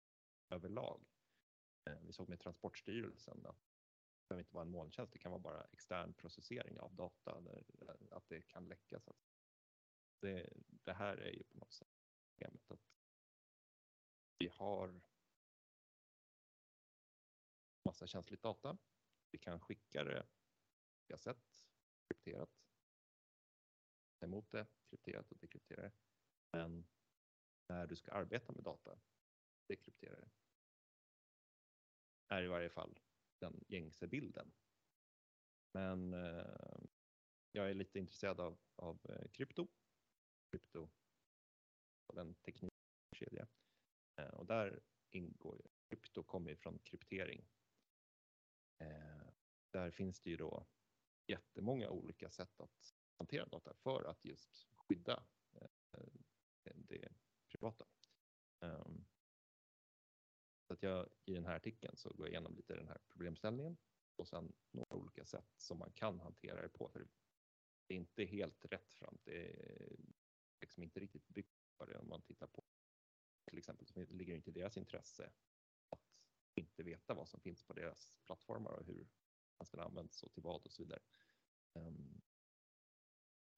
[0.48, 1.06] överlag.
[1.84, 3.77] Eh, Vi såg med Transportstyrelsen att
[4.28, 8.28] behöver inte vara en molntjänst, det kan vara bara extern processering av data, där, att
[8.28, 9.00] det kan läcka.
[9.00, 9.16] Så att
[10.20, 11.88] det, det här är ju på något sätt
[12.38, 12.80] problemet att
[14.38, 15.00] vi har
[17.84, 18.78] massa känsligt data.
[19.30, 21.66] Vi kan skicka det på olika sätt,
[22.06, 22.50] krypterat,
[24.18, 25.92] ta emot det, krypterat och dekryptera det.
[26.52, 26.86] Men
[27.68, 28.98] när du ska arbeta med data,
[29.68, 30.30] dekryptera det,
[32.28, 32.98] är i varje fall
[33.40, 34.52] den gängse bilden.
[35.74, 36.80] Men eh,
[37.52, 39.68] jag är lite intresserad av, av eh, krypto,
[40.50, 40.90] krypto
[42.06, 43.48] och den teknikkedja.
[44.16, 47.48] Eh, och där ingår ju, krypto kommer ju från kryptering.
[48.78, 49.28] Eh,
[49.70, 50.66] där finns det ju då
[51.26, 55.68] jättemånga olika sätt att hantera data för att just skydda eh,
[56.74, 57.12] det
[57.48, 57.86] privata.
[58.60, 59.07] Um,
[60.74, 63.76] att jag i den här artikeln så går jag igenom lite den här problemställningen
[64.16, 66.88] och sen några olika sätt som man kan hantera det på.
[66.88, 67.08] För
[67.86, 69.18] det är inte helt rätt fram.
[69.24, 69.96] Det är
[70.60, 72.64] liksom inte riktigt byggt för det om man tittar på
[73.48, 75.32] till exempel så ligger det inte i deras intresse
[75.88, 76.00] att
[76.54, 79.08] inte veta vad som finns på deras plattformar och hur
[79.58, 81.02] tjänsterna används och till vad och så vidare.
[81.74, 82.22] Ehm,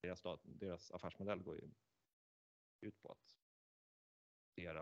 [0.01, 1.70] deras, deras affärsmodell går ju
[2.81, 3.37] ut på att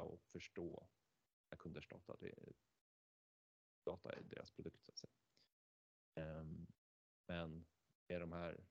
[0.00, 0.88] och förstå
[1.56, 2.16] kunders data.
[2.20, 2.52] Det är,
[3.84, 5.12] data är deras produkt så att säga.
[6.14, 6.66] Ehm,
[7.26, 7.66] men
[8.08, 8.66] med de här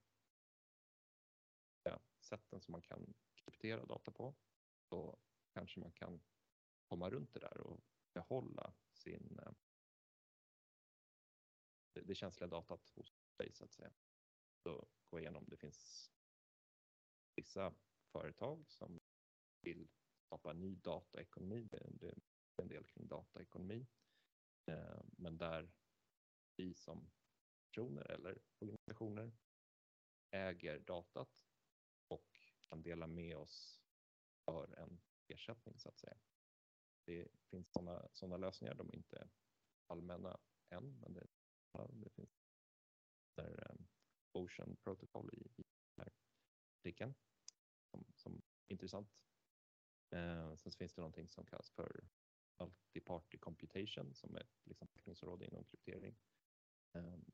[1.83, 4.35] ja, sätten som man kan kryptera data på
[4.89, 5.19] så
[5.53, 6.21] kanske man kan
[6.83, 9.51] komma runt det där och behålla sin eh,
[11.93, 13.93] det, det känsliga datat hos dig så att säga.
[14.63, 16.11] Så gå igenom, det finns
[17.35, 17.73] vissa
[18.11, 18.99] företag som
[19.61, 19.87] vill
[20.19, 21.63] skapa ny dataekonomi.
[21.63, 22.13] Det, det
[22.61, 23.87] en del kring dataekonomi.
[24.65, 25.71] Eh, men där
[26.55, 27.11] vi som
[27.67, 29.31] personer eller organisationer
[30.31, 31.45] äger datat
[32.07, 33.81] och kan dela med oss
[34.45, 36.17] för en ersättning så att säga.
[37.05, 39.29] Det finns sådana såna lösningar, de är inte
[39.87, 40.39] allmänna
[40.69, 41.27] än, men det,
[41.91, 42.47] det finns
[43.35, 43.87] där, um,
[44.31, 45.63] Ocean Protocol i, i
[45.95, 46.13] den här
[46.79, 47.15] artikeln
[47.91, 49.09] som, som är intressant.
[50.09, 52.07] Eh, sen finns det någonting som kallas för
[52.65, 56.15] multi-party computation som är ett liksom, forskningsområde inom kryptering.
[56.93, 57.25] Ehm,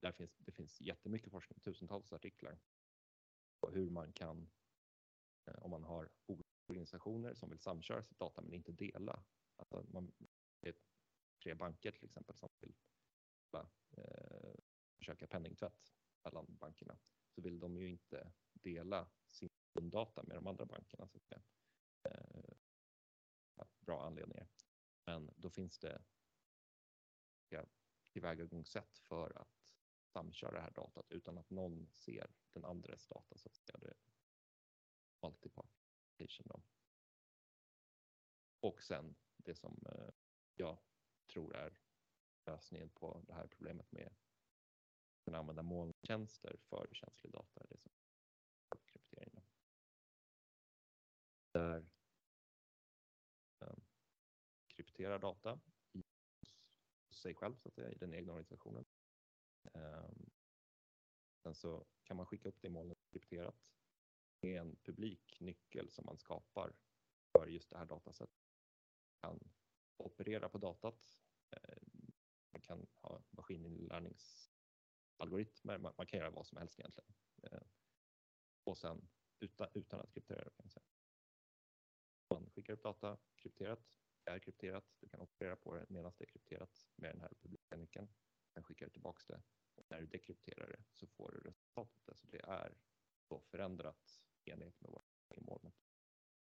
[0.00, 2.58] där finns, det finns jättemycket forskning, tusentals artiklar
[3.60, 4.50] på hur man kan,
[5.46, 6.10] eh, om man har
[6.66, 9.24] organisationer som vill samköra sitt data men inte dela.
[9.56, 10.12] Alltså man,
[10.60, 10.74] det är
[11.42, 12.74] tre banker till exempel som vill
[13.96, 14.54] eh,
[14.96, 16.98] försöka penningtvätt mellan bankerna
[17.34, 19.50] så vill de ju inte dela sin
[19.82, 21.08] data med de andra bankerna.
[21.08, 21.32] Så att,
[22.02, 22.56] eh,
[23.80, 24.48] bra anledningar.
[25.06, 26.02] Men då finns det
[27.48, 27.64] ja,
[28.12, 29.74] tillvägagångssätt för att
[30.06, 33.38] samköra det här datat utan att någon ser den andres data.
[33.38, 33.78] Så att säga.
[33.78, 33.94] Det
[35.22, 36.62] multipartition då.
[38.60, 40.10] Och sen det som eh,
[40.54, 40.78] jag
[41.26, 41.80] tror är
[42.46, 47.66] lösningen på det här problemet med att kunna använda molntjänster för känslig data.
[47.68, 47.92] Det som
[48.86, 49.42] kryptering.
[51.52, 51.86] Där
[54.94, 55.60] krypterar data
[55.92, 56.02] i
[57.14, 58.84] sig själv så att säga, i den egna organisationen.
[59.74, 60.30] Ehm,
[61.42, 63.56] sen så kan man skicka upp det i molnet krypterat
[64.40, 66.76] med en publik nyckel som man skapar
[67.32, 68.52] för just det här datasättet.
[69.04, 69.52] Man kan
[69.96, 71.18] operera på datat.
[71.50, 72.12] Ehm,
[72.50, 75.78] man kan ha maskininlärningsalgoritmer.
[75.78, 77.14] Man kan göra vad som helst egentligen.
[77.42, 77.68] Ehm,
[78.64, 79.08] och sen
[79.40, 80.86] utan, utan att kryptera kan man säga.
[82.30, 83.94] Man skickar upp data krypterat,
[84.26, 87.76] är krypterat, du kan operera på det medan det är krypterat med den här publika
[87.76, 88.08] nyckeln.
[88.54, 89.42] Sen skickar du tillbaks det
[89.74, 92.08] och när du dekrypterar det så får du resultatet.
[92.08, 92.78] Alltså det är
[93.28, 95.04] då förändrat i enlighet med vad
[95.38, 95.74] i molnet.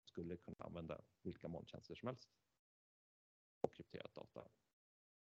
[0.02, 2.30] Du skulle kunna använda vilka molntjänster som helst
[3.60, 4.48] och krypterat data.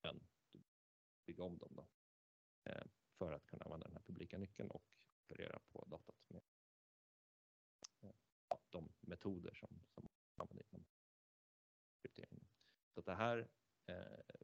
[0.02, 0.64] Men du
[1.26, 1.88] bygga om dem då
[2.64, 2.86] eh,
[3.18, 4.86] för att kunna använda den här publika nyckeln och
[5.24, 6.42] operera på datat med
[8.02, 8.16] eh,
[8.70, 10.86] de metoder som, som använder inom
[12.04, 12.48] kryptering.
[12.94, 13.50] Så det här
[13.86, 14.36] eh,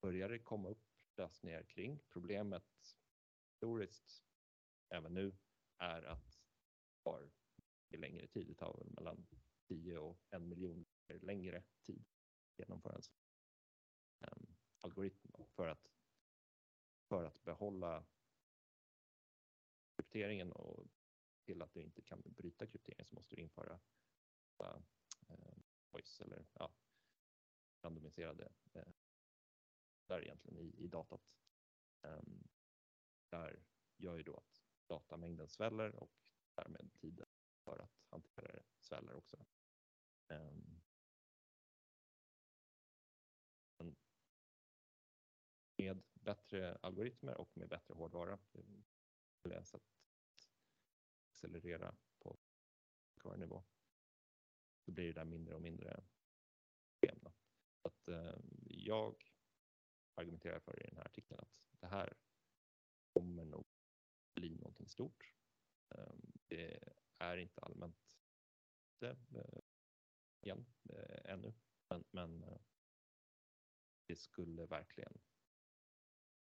[0.00, 0.84] börjar det komma upp
[1.16, 2.00] lösningar kring.
[2.08, 2.96] Problemet
[3.48, 4.24] historiskt,
[4.88, 5.36] även nu,
[5.78, 6.40] är att
[6.88, 7.30] det tar
[7.88, 8.46] längre tid.
[8.46, 9.26] Det tar mellan
[9.68, 12.04] 10 och en miljon längre tid
[12.52, 13.00] att genomföra
[14.18, 15.90] en um, algoritm för att,
[17.08, 18.06] för att behålla
[19.96, 20.86] krypteringen och
[21.44, 23.80] till att du inte kan bryta krypteringen så måste du införa
[24.62, 24.78] uh,
[25.90, 26.72] voice eller ja,
[27.84, 28.92] randomiserade eh,
[30.06, 31.20] där egentligen i, i datat.
[32.02, 32.48] Um,
[33.30, 33.62] där
[33.96, 37.28] gör ju då att datamängden sväller och därmed tiden
[37.64, 39.46] för att hantera det sväller också.
[40.28, 40.80] Um,
[45.76, 48.38] med bättre algoritmer och med bättre hårdvara,
[49.42, 49.82] det är att
[51.30, 52.36] accelerera på
[53.36, 53.64] nivå
[54.84, 56.04] så blir det där mindre och mindre
[57.00, 57.18] problem.
[57.22, 57.32] Då.
[57.84, 59.32] Att, eh, jag
[60.14, 62.16] argumenterar för i den här artikeln att det här
[63.12, 63.66] kommer nog
[64.34, 65.34] bli någonting stort.
[65.94, 66.14] Eh,
[66.48, 68.18] det är inte allmänt
[68.98, 69.60] det, eh,
[70.40, 71.54] igen eh, ännu,
[71.88, 72.60] men, men eh,
[74.06, 75.20] det skulle verkligen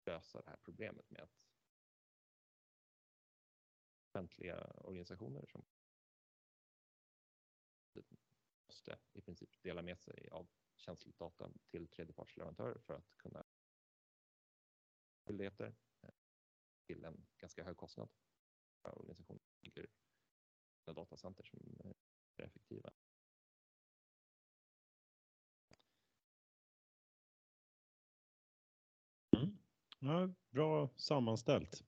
[0.06, 1.46] lösa det här problemet med att
[4.08, 5.64] offentliga organisationer som
[8.66, 13.44] måste i princip dela med sig av känsligt data till tredjepartsleverantörer för att kunna
[15.24, 16.10] skyldigheter eh,
[16.86, 18.08] till en ganska hög kostnad.
[18.82, 19.86] Organisationer bygger
[20.86, 21.94] datacenter som är
[22.44, 22.92] effektiva.
[29.36, 29.58] Mm.
[29.98, 31.84] Ja, bra sammanställt.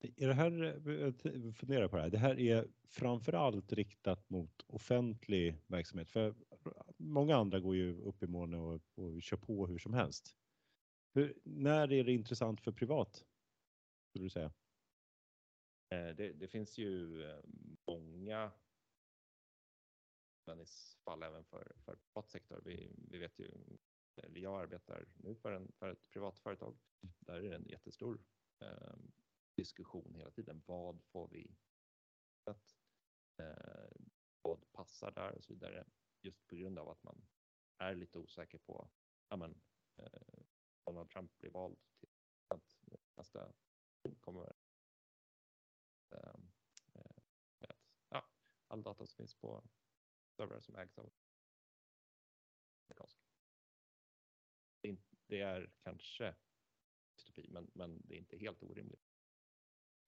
[0.00, 1.12] Är det här, eh,
[1.44, 6.10] jag funderar på det här, det här är framförallt riktat mot offentlig verksamhet.
[6.10, 6.34] För
[6.96, 10.36] många andra går ju upp i molnet och, och kör på hur som helst.
[11.14, 13.24] Hur, när är det intressant för privat?
[14.08, 14.52] Skulle du säga?
[15.88, 17.40] Eh, det, det finns ju eh,
[17.86, 18.52] många
[21.04, 22.60] fall även för, för privat sektor.
[22.64, 23.50] Vi, vi vet ju,
[24.34, 26.78] jag arbetar nu för, en, för ett privat företag.
[27.18, 28.20] Där är det en jättestor
[28.60, 29.12] ehm,
[29.56, 30.62] diskussion hela tiden.
[30.66, 31.56] Vad får vi?
[33.40, 33.90] Eh,
[34.42, 35.84] vad passar där och så vidare.
[36.22, 37.28] Just på grund av att man
[37.78, 38.90] är lite osäker på,
[39.28, 39.60] ja men,
[39.96, 40.42] eh,
[40.84, 42.08] Donald Trump blir vald till
[42.48, 43.52] att nästa
[44.20, 44.52] kommer
[46.10, 46.34] eh,
[47.60, 47.76] att,
[48.08, 48.24] ja,
[48.66, 49.64] all data som finns på
[50.36, 51.12] servrar som ägs av
[52.86, 53.22] amerikanska.
[54.80, 56.36] Det är, det är kanske
[57.14, 59.09] dystopi, men, men det är inte helt orimligt.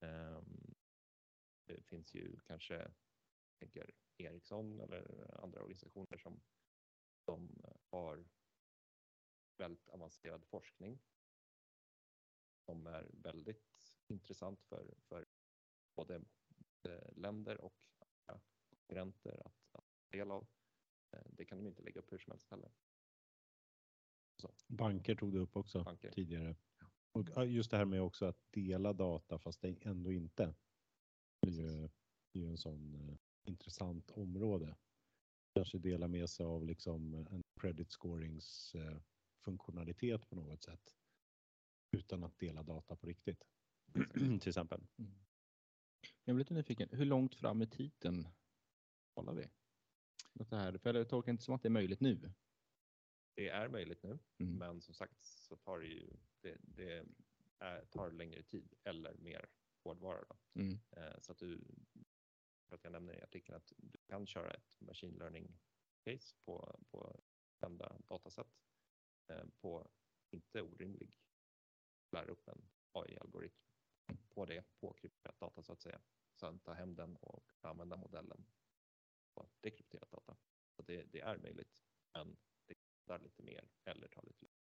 [0.03, 0.74] Ehm,
[1.66, 2.92] det finns ju kanske,
[3.59, 6.40] tänker Ericsson eller andra organisationer som,
[7.24, 8.24] som har
[9.57, 11.00] väldigt avancerad forskning
[12.64, 15.26] som är väldigt intressant för, för
[15.96, 16.14] både
[16.82, 17.88] eh, länder och
[18.70, 20.46] konkurrenter att, att ta del av.
[21.11, 22.72] Eh, Det kan de inte lägga upp hur som helst heller.
[24.66, 26.11] Banker tog du upp också Banker.
[26.11, 26.57] tidigare.
[27.12, 30.54] Och just det här med också att dela data fast det ändå inte.
[31.40, 31.88] Det är ju,
[32.32, 34.76] det är en sån eh, intressant område.
[35.54, 38.96] Kanske dela med sig av liksom en credit scorings eh,
[39.44, 40.96] funktionalitet på något sätt.
[41.96, 43.44] Utan att dela data på riktigt.
[44.14, 44.86] Till exempel.
[44.98, 45.12] Mm.
[46.24, 46.88] Jag blir lite nyfiken.
[46.92, 48.28] Hur långt fram i tiden
[49.14, 49.48] talar vi?
[50.34, 52.32] Det här, för jag tolkar inte som att det är möjligt nu.
[53.34, 54.58] Det är möjligt nu, Mm.
[54.58, 57.06] men som sagt så tar det ju det, det
[57.58, 59.48] är, tar längre tid eller mer
[59.84, 60.24] hårdvara.
[60.28, 60.60] Då.
[60.60, 60.78] Mm.
[60.90, 61.64] Eh, Så att du,
[62.68, 65.58] för att jag nämner i artikeln att du kan köra ett machine learning
[66.04, 67.20] case på, på
[67.60, 68.46] kända dataset
[69.28, 69.88] eh, på
[70.30, 71.12] inte orimlig,
[72.12, 73.54] lära upp en AI-algoritm
[74.28, 76.00] på det, på krypterat data så att säga.
[76.34, 78.46] Sen ta hem den och använda modellen
[79.34, 80.36] på dekrypterat data.
[80.76, 81.80] Så det, det är möjligt,
[82.14, 82.36] men
[83.22, 84.59] lite mer eller tar lite längre.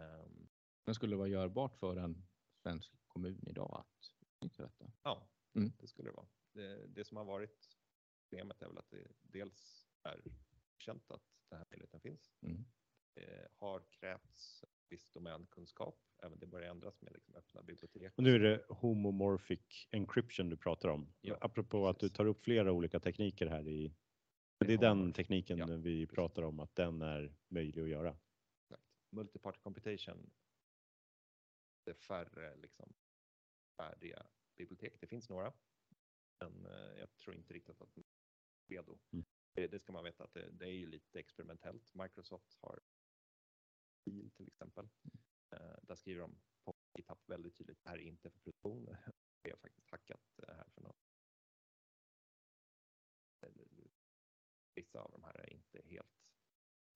[0.00, 0.48] Ehm,
[0.86, 2.26] Men skulle det vara görbart för en
[2.62, 4.92] svensk kommun idag att utnyttja detta?
[5.02, 5.72] Ja, Mm.
[5.78, 6.26] det skulle det vara.
[6.52, 7.76] Det, det som har varit
[8.28, 10.22] problemet är väl att det dels är
[10.78, 12.32] känt att den här möjligheten finns.
[12.42, 12.64] Mm.
[13.14, 18.12] Det har krävts viss domänkunskap, även det börjar ändras med liksom öppna bibliotek.
[18.16, 21.12] Och nu är det homomorphic encryption du pratar om.
[21.20, 22.16] Ja, Apropå att du precis.
[22.16, 23.94] tar upp flera olika tekniker här i.
[24.60, 28.16] Det Det är den tekniken ja, vi pratar om att den är möjlig att göra.
[28.60, 28.82] Exakt.
[29.10, 30.30] Multiparty computation.
[31.84, 32.92] Det är färre liksom,
[33.76, 35.00] färdiga bibliotek.
[35.00, 35.52] Det finns några,
[36.40, 37.98] men eh, jag tror inte riktigt att
[38.66, 38.98] redo.
[39.12, 39.24] Mm.
[39.52, 41.94] Det, det ska man veta att det, det är ju lite experimentellt.
[41.94, 42.80] Microsoft har
[44.04, 44.88] Bil till exempel.
[45.50, 48.96] Eh, där skriver de på GitHub väldigt tydligt, det här är inte för produktion.
[49.42, 51.10] Vi har faktiskt hackat det här för något.
[54.80, 56.06] Vissa av de här är inte helt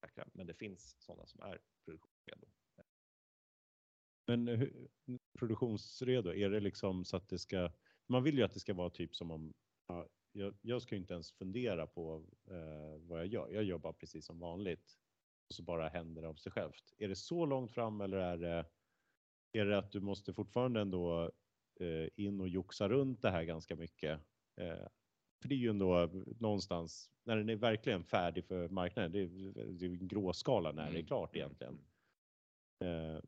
[0.00, 2.46] säkra, men det finns sådana som är produktionsredo.
[4.26, 4.88] Men hur,
[5.38, 7.72] produktionsredo, är det liksom så att det ska,
[8.06, 9.54] man vill ju att det ska vara typ som om,
[9.86, 13.92] ja, jag, jag ska ju inte ens fundera på eh, vad jag gör, jag jobbar
[13.92, 14.98] precis som vanligt.
[15.48, 16.92] Och så bara händer det av sig självt.
[16.98, 18.66] Är det så långt fram eller är det,
[19.52, 21.30] är det att du måste fortfarande ändå
[21.80, 24.20] eh, in och joxa runt det här ganska mycket?
[24.56, 24.86] Eh,
[25.44, 29.26] för det är ju ändå någonstans, när den är verkligen färdig för marknaden, det är,
[29.72, 31.78] det är en gråskala när det är Mm, klart mm, egentligen.
[32.84, 33.20] Eh,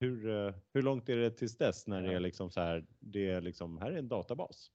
[0.00, 3.30] hur, eh, hur långt är det tills dess när det är liksom så här, det
[3.30, 4.70] är liksom, här är en databas.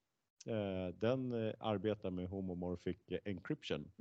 [0.48, 3.92] Eh, Den arbetar med homomorphic encryption,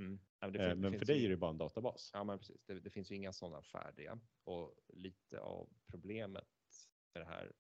[0.41, 2.11] Ja, men det fin- det men för finns dig är det bara en databas.
[2.15, 2.65] Ja, men precis.
[2.67, 6.49] Det, det finns ju inga sådana färdiga och lite av problemet
[7.15, 7.53] med det här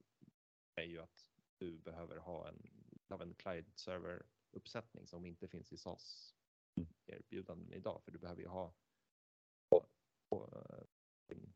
[0.80, 1.26] är ju att
[1.59, 2.80] du behöver ha en,
[3.12, 6.34] av en client server uppsättning som inte finns i SAS
[7.06, 8.74] erbjudanden idag, för du behöver ju ha
[9.68, 9.86] på,
[10.28, 10.86] på eh,
[11.26, 11.54] din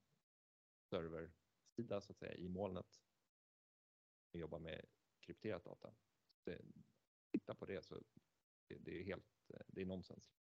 [0.90, 3.00] serversida så att säga i molnet.
[4.32, 4.86] Och jobba med
[5.20, 5.94] krypterat data.
[6.44, 6.61] Det,
[7.30, 8.02] titta på det så
[8.66, 10.34] det, det är helt, eh, det är nonsens.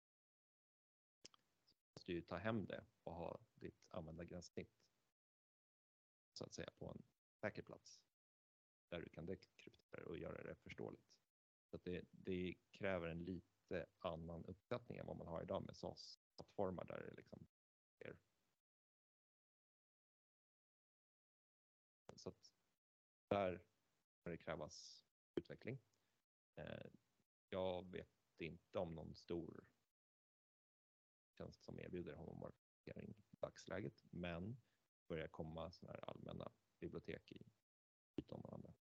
[1.95, 4.83] Måste ju ta hem det och ha ditt användargränssnitt
[6.33, 7.03] så att säga på en
[7.41, 8.01] säker plats
[8.93, 11.09] där du kan dekryptera och göra det förståeligt.
[11.69, 15.75] Så att det, det kräver en lite annan uppsättning än vad man har idag med
[15.75, 17.47] SAS-plattformar där det liksom
[17.99, 18.17] är.
[22.15, 22.51] Så att
[23.27, 23.63] där
[24.17, 25.79] kommer det krävas utveckling.
[26.55, 26.87] Eh,
[27.49, 29.65] jag vet inte om någon stor
[31.37, 34.61] tjänst som erbjuder homomorfisering i dagsläget, men
[35.07, 37.51] börjar komma sådana här allmänna bibliotek i
[38.15, 38.73] Python och andra.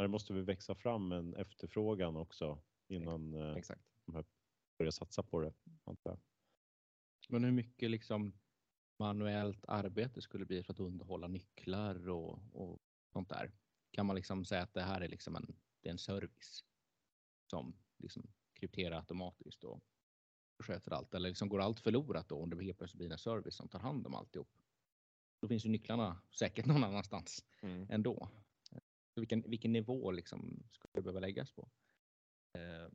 [0.00, 3.82] Men det måste väl växa fram en efterfrågan också innan eh, Exakt.
[4.78, 5.52] börja satsa på det.
[5.84, 6.20] Antar jag.
[7.28, 8.32] Men hur mycket liksom
[8.98, 12.78] manuellt arbete skulle det bli för att underhålla nycklar och, och
[13.12, 13.52] sånt där?
[13.90, 16.64] Kan man liksom säga att det här är liksom en, det är en service
[17.50, 19.82] som liksom krypterar automatiskt och
[20.58, 23.56] sköter allt eller liksom går allt förlorat då om det helt plötsligt blir en service
[23.56, 24.56] som tar hand om alltihop.
[25.40, 27.86] Då finns ju nycklarna säkert någon annanstans Mm.
[27.90, 28.28] ändå.
[29.20, 31.70] Vilken, vilken nivå liksom skulle det behöva läggas på?
[32.52, 32.88] Eh,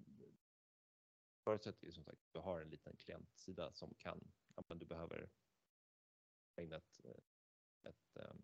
[1.44, 4.86] förutsätter ju som sagt att du har en liten klientsida som kan, ja, men du
[4.86, 5.30] behöver
[6.62, 8.44] in ett, eh, ett um,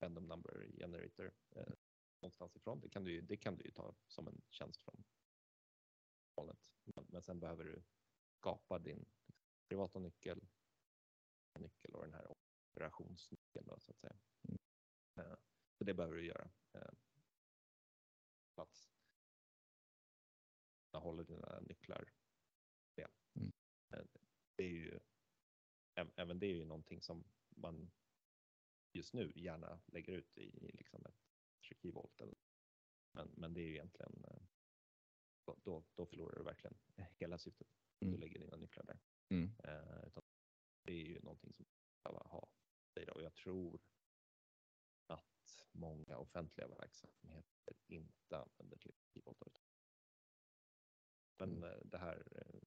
[0.00, 1.72] random number generator eh,
[2.20, 2.80] någonstans ifrån.
[2.80, 5.04] Det kan, du, det kan du ju ta som en tjänst från
[6.36, 6.70] molnet.
[6.84, 7.82] Men, men sen behöver du
[8.32, 9.04] skapa din
[9.68, 10.48] privata nyckel,
[11.58, 14.16] nyckel och den här operationsnyckeln då, så att säga.
[14.48, 14.58] Mm.
[15.16, 15.38] Eh,
[15.78, 16.50] så det behöver du göra.
[16.72, 16.90] Eh,
[18.54, 18.90] plats
[20.90, 22.12] jag håller dina nycklar.
[22.94, 23.06] Det.
[23.34, 23.52] Mm.
[23.90, 24.04] Eh,
[24.56, 25.00] det är ju,
[26.16, 27.90] även det är ju någonting som man
[28.92, 31.24] just nu gärna lägger ut i, i liksom ett
[32.20, 32.38] eller-
[33.12, 34.42] Men, men det är ju egentligen, eh,
[35.44, 36.78] då, då, förlorar du verkligen
[37.18, 37.66] hela syftet.
[37.68, 38.20] om Du Mm.
[38.20, 39.00] lägger dina nycklar där.
[39.28, 39.50] Mm.
[39.64, 40.22] Eh,
[40.82, 41.66] det är ju någonting som
[42.04, 42.48] man behöver ha.
[43.14, 43.80] Och jag tror
[45.72, 49.42] många offentliga verksamheter inte använder till Arkivolt.
[51.38, 52.60] Men eh, det här eh,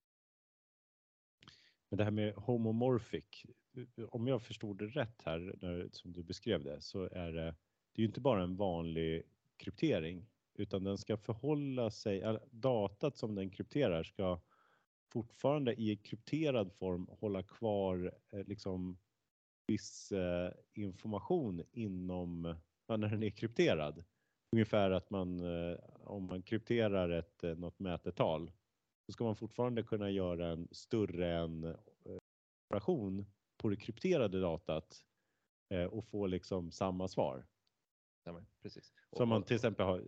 [1.92, 3.46] Men det här med homomorphic,
[4.10, 7.56] om jag förstod det rätt här när, som du beskrev det, så är det,
[7.92, 9.24] det är ju inte bara en vanlig
[9.58, 14.42] kryptering, utan den ska förhålla sig, datat som den krypterar ska
[15.12, 18.98] fortfarande i krypterad form hålla kvar eh, liksom
[19.68, 22.56] viss eh, information inom,
[22.98, 24.04] när den är krypterad.
[24.56, 28.52] Ungefär att man, eh, om man krypterar ett, eh, något mätetal,
[29.06, 31.76] så ska man fortfarande kunna göra en större än eh,
[32.66, 33.26] operation
[33.58, 35.06] på det krypterade datat
[35.92, 37.46] och få liksom samma svar.
[38.22, 38.94] stämmer, precis.
[39.12, 40.08] Så om man till exempel har,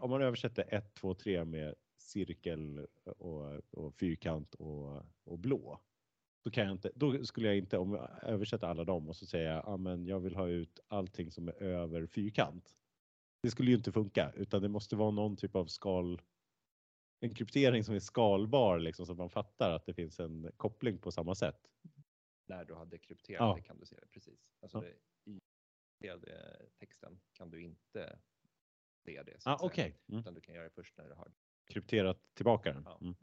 [0.00, 5.80] om man översätter 1, 2, 3 med cirkel och, och fyrkant och, och blå.
[6.44, 9.26] Då, kan jag inte, då skulle jag inte, om jag översätter alla dem och så
[9.26, 12.76] säger jag, ah, men jag vill ha ut allting som är över fyrkant.
[13.42, 16.20] Det skulle ju inte funka, utan det måste vara någon typ av skal,
[17.20, 20.98] en kryptering som är skalbar, liksom, så att man fattar att det finns en koppling
[20.98, 21.68] på samma sätt.
[22.46, 23.54] när du har dekrypterat Ja.
[23.56, 24.40] det kan du se det precis.
[24.62, 24.82] Alltså Ja.
[24.84, 24.96] det,
[25.30, 25.40] I
[26.08, 28.18] dekrypterade texten kan du inte
[29.04, 29.42] se det.
[29.42, 30.20] så Ah, Okej, mm.
[30.20, 31.32] Utan du kan göra det först när du har
[31.66, 32.82] krypterat tillbaka den.
[32.86, 33.14] Ja, Mm.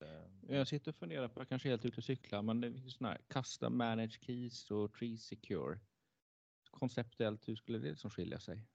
[0.00, 2.72] Eh, Jag sitter och funderar på, jag kanske är helt ute och cyklar, men det
[2.72, 5.80] finns sådana här custom managed keys och tree secure.
[6.70, 8.66] Konceptuellt, hur skulle det som skilja sig?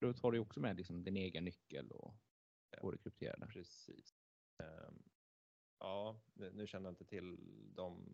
[0.00, 2.14] Då tar du också med liksom din egen nyckel och
[2.80, 3.46] får det krypterade.
[3.46, 4.14] Precis.
[4.62, 5.02] Ehm,
[5.78, 7.36] ja, nu känner jag inte till
[7.74, 8.04] de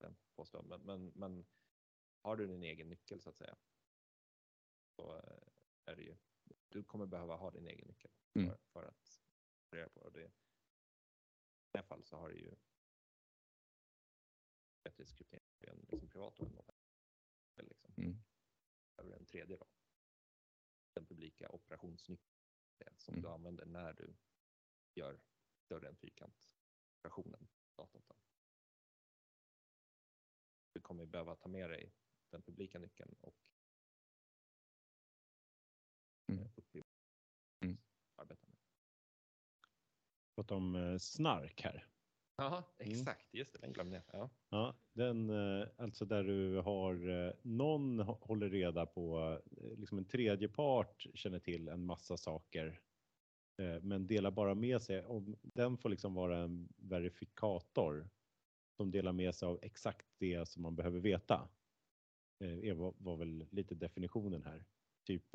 [0.00, 1.46] den påståenden, men, men, men
[2.22, 3.56] har du din egen nyckel så att säga
[4.96, 5.48] så eh,
[5.84, 6.16] är det ju,
[6.68, 8.48] du kommer behöva ha din egen nyckel Mm.
[8.50, 9.22] för, för att
[9.70, 10.24] reda på det.
[10.24, 10.30] I
[11.72, 12.56] det här fall så har du ju
[14.82, 16.46] bättre kryptering, en liksom privat och
[17.56, 17.66] en.
[17.66, 17.94] Liksom.
[17.96, 18.16] Mm.
[18.96, 19.66] Över en tredje då.
[20.94, 23.22] Den publika operationsnyckeln som Mm.
[23.22, 24.16] du använder när du
[24.94, 25.20] gör
[25.64, 27.48] större än fyrkant-operationen.
[27.76, 28.16] datorn då.
[30.72, 31.92] Du kommer behöva ta med dig
[32.30, 33.36] den publika nyckeln och
[36.32, 36.44] Mm.
[36.44, 36.82] eh, upp i
[37.64, 37.78] Mm.
[38.16, 38.56] arbeta med.
[40.36, 41.86] Prata om eh, snark här.
[42.36, 42.92] Ja, Mm.
[42.92, 43.34] exakt.
[43.34, 44.20] Just det, den glömde jag.
[44.20, 44.30] Ja.
[44.50, 49.40] Ja, den, eh, alltså där du har eh, någon hå- håller reda på,
[49.76, 52.80] liksom en tredje part känner till en massa saker,
[53.82, 55.04] men delar bara med sig.
[55.04, 58.10] Om den får liksom vara en verifikator
[58.76, 61.48] som delar med sig av exakt det som man behöver veta.
[62.74, 64.64] Var, var väl lite definitionen här.
[65.06, 65.34] Typ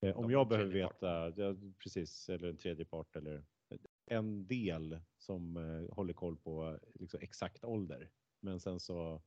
[0.00, 3.44] eh, om jag behöver veta, ja, precis, eller en tredje part eller
[4.06, 8.10] en del som eh, håller koll på eh, liksom, exakt ålder.
[8.40, 9.22] Men sen så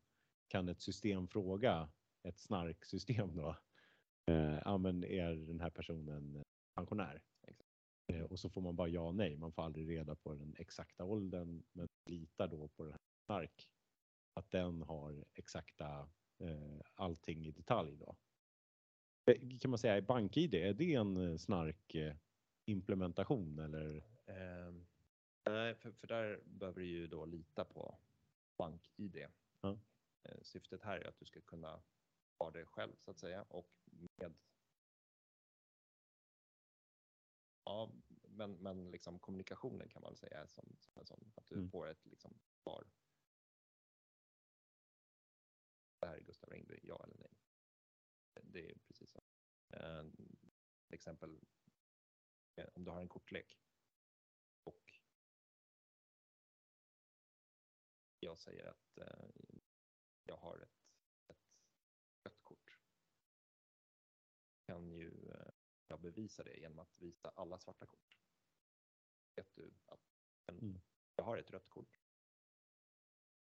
[0.47, 1.89] kan ett system fråga
[2.23, 3.57] ett snarksystem då.
[4.25, 6.43] Eh, ja, men är den här personen
[6.75, 7.21] pensionär?
[8.13, 9.37] Eh, och så får man bara ja nej.
[9.37, 13.69] Man får aldrig reda på den exakta åldern, men litar då på den här snark
[14.33, 16.09] att den har exakta
[16.39, 18.15] eh, allting i detalj då.
[19.25, 22.15] Eh, Kan man säga BankID, är det en eh, snark eh,
[22.65, 24.03] implementation eller?
[24.25, 24.85] Ehm,
[25.45, 27.97] Nej, för, för där behöver du ju då lita på
[28.57, 29.27] BankID.
[29.61, 29.77] Ja.
[30.41, 31.81] Syftet här är att du ska kunna
[32.39, 33.69] ha det själv så att säga och
[34.15, 34.33] med
[37.63, 37.91] Ja,
[38.27, 41.69] men, men liksom kommunikationen kan man säga som, som sån, att du Mm.
[41.71, 42.83] får ett liksom svar.
[45.99, 47.40] Det här är Gustav Ringby, ja eller nej.
[48.41, 49.23] Det är precis så.
[49.69, 50.03] Eh,
[50.85, 51.39] Till exempel
[52.55, 53.59] eh, om du har en kortlek
[54.63, 54.99] och
[58.19, 59.29] jag säger att eh,
[60.23, 60.87] jag har ett,
[61.27, 61.37] ett
[62.23, 62.79] rött kort.
[64.65, 65.51] Kan ju eh,
[65.87, 68.17] jag bevisa det genom att visa alla svarta kort.
[69.35, 70.01] Vet du att
[70.47, 70.81] men, Mm.
[71.15, 71.99] jag har ett rött kort.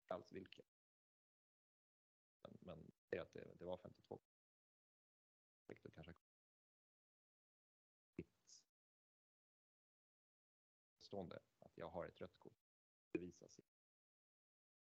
[0.07, 0.65] Alls vilket.
[2.41, 4.21] Men, men det är att det, det var 52.
[5.67, 6.13] Vilket kanske
[10.97, 12.69] stående att jag har ett rött kort
[13.13, 13.63] bevisas i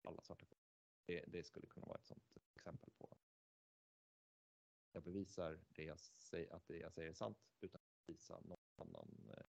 [0.04, 0.60] alla svarta kort.
[1.06, 3.18] Det, det skulle kunna vara ett sådant exempel på
[4.92, 8.60] jag bevisar det jag säger, att det jag säger är sant utan att visa någon
[8.76, 9.30] annan.
[9.38, 9.44] Eh,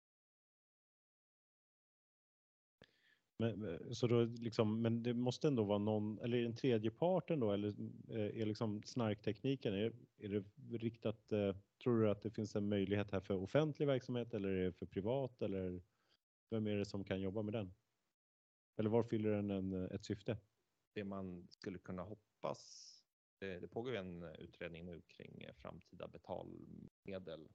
[3.39, 6.57] Men, eh, så då liksom, men det måste ändå vara någon, eller är det en
[6.57, 7.68] tredje parten då, eller
[8.09, 10.45] eh, är liksom snarktekniken, är, är det
[10.78, 14.64] riktat, eh, tror du att det finns en möjlighet här för offentlig verksamhet eller är
[14.64, 15.82] det för privat eller
[16.51, 17.74] vem är det som kan jobba med den?
[18.76, 20.36] Eller var fyller den en, ett syfte?
[20.95, 22.95] Det man skulle kunna hoppas.
[23.41, 27.49] Det, det pågår ju en utredning nu kring framtida betalmedel.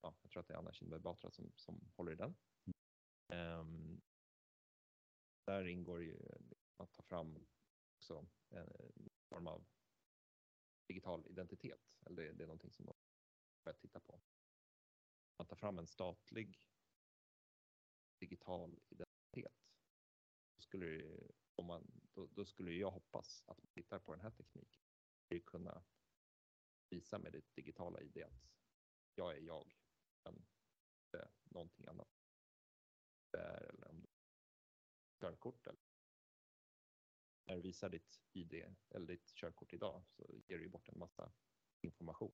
[0.00, 2.36] Ja, jag tror att det är Anna Kinberg Batra som, som håller i den.
[3.28, 4.02] Um,
[5.46, 6.18] där ingår ju
[6.76, 7.46] att ta fram
[7.96, 9.66] också en form av
[10.86, 11.96] digital identitet.
[12.06, 12.94] Eller det, det är någonting som de
[13.64, 14.20] börjar titta på.
[15.36, 16.60] Att ta fram en statlig
[18.20, 19.52] digital identitet.
[20.56, 21.18] Då skulle,
[21.54, 24.82] om man, då, då skulle jag hoppas att man tittar på den här tekniken.
[25.24, 25.84] Skulle kunna
[26.88, 28.50] visa med det digitala ID att
[29.14, 29.74] jag är jag,
[30.24, 30.46] men
[31.04, 32.08] inte någonting annat.
[33.30, 34.06] Det är, eller om du
[35.26, 35.80] har körkort eller
[37.46, 40.98] när du visar ditt ID eller ditt körkort idag så ger du ju bort en
[40.98, 41.32] massa
[41.80, 42.32] information.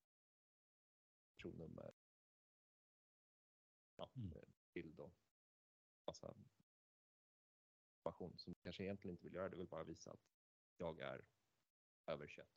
[1.37, 1.95] Personnummer,
[3.97, 4.33] ja, Mm.
[4.33, 5.15] eh, bild och
[6.07, 6.35] massa
[7.99, 9.49] information som du kanske egentligen inte vill göra.
[9.49, 10.21] Du vill bara visa att
[10.77, 11.27] jag är
[12.07, 12.49] över 21.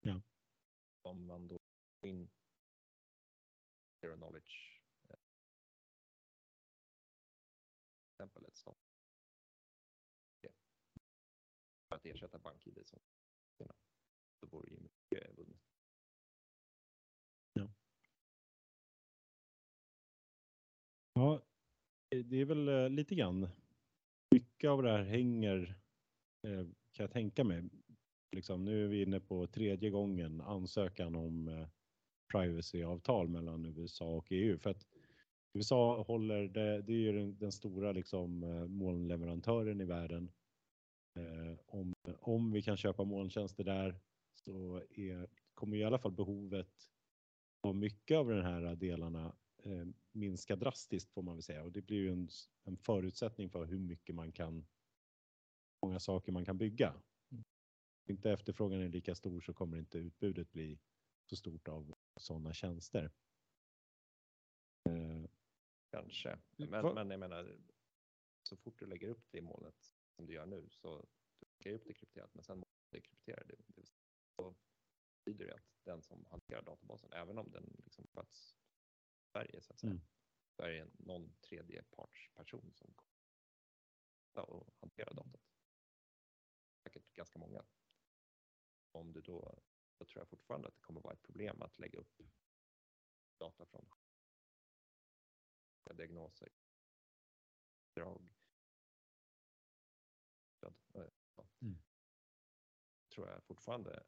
[0.00, 0.22] Ja.
[1.02, 1.58] Om man då
[2.00, 2.30] får in
[4.02, 5.16] zero knowledge eh,
[8.00, 8.78] till exempel ett stat
[11.88, 13.00] för att ersätta BankID som
[14.40, 15.60] så vore ju mycket vunnet.
[17.52, 17.68] Ja,
[21.14, 21.42] ja,
[22.24, 23.48] det är väl eh, lite grann.
[24.30, 25.80] Mycket av det här hänger,
[26.42, 27.62] eh, kan jag tänka mig.
[28.36, 31.68] Liksom, nu är vi inne på tredje gången ansökan om eh,
[32.32, 34.58] privacyavtal mellan USA och EU.
[34.58, 34.86] För att
[35.52, 40.30] USA håller, det, det är ju den, den stora liksom, eh, molnleverantören i världen.
[41.14, 44.00] Eh, om, om vi kan köpa molntjänster där
[44.34, 46.90] så är, kommer i alla fall behovet
[47.62, 51.82] av mycket av de här delarna eh, minska drastiskt får man väl säga och det
[51.82, 52.28] blir ju en,
[52.64, 54.66] en förutsättning för hur mycket man kan,
[55.82, 56.94] många saker man kan bygga.
[58.08, 60.78] Inte efterfrågan är lika stor så kommer inte utbudet bli
[61.26, 63.10] så stort av sådana tjänster.
[64.88, 65.24] Eh,
[65.90, 67.58] Kanske, Mm, men, men jag menar
[68.42, 71.06] så fort du lägger upp det i molnet som du gör nu så
[71.38, 73.56] du lägger upp det krypterat men sen måste du kryptera det.
[73.66, 73.86] det
[74.36, 74.54] så
[75.24, 78.56] betyder det att den som hanterar databasen, även om den liksom sköts
[79.22, 80.02] i Sverige så att säga, Mm.
[80.56, 82.94] så är det någon tredjepartsperson som
[84.32, 85.42] kommer och hanterar datat.
[86.82, 87.64] Säkert ganska många.
[88.92, 89.62] Om du då,
[89.98, 92.20] då tror jag fortfarande att det kommer vara ett problem att lägga upp
[93.38, 93.86] data från
[95.96, 96.48] diagnoser,
[97.94, 98.28] drag.
[101.60, 101.78] Mm.
[103.14, 104.02] Tror jag fortfarande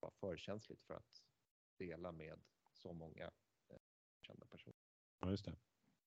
[0.00, 1.22] var för känsligt för att
[1.78, 2.40] dela med
[2.72, 3.30] så många
[3.68, 3.78] eh,
[4.20, 4.76] kända personer.
[5.20, 5.56] ja, just det.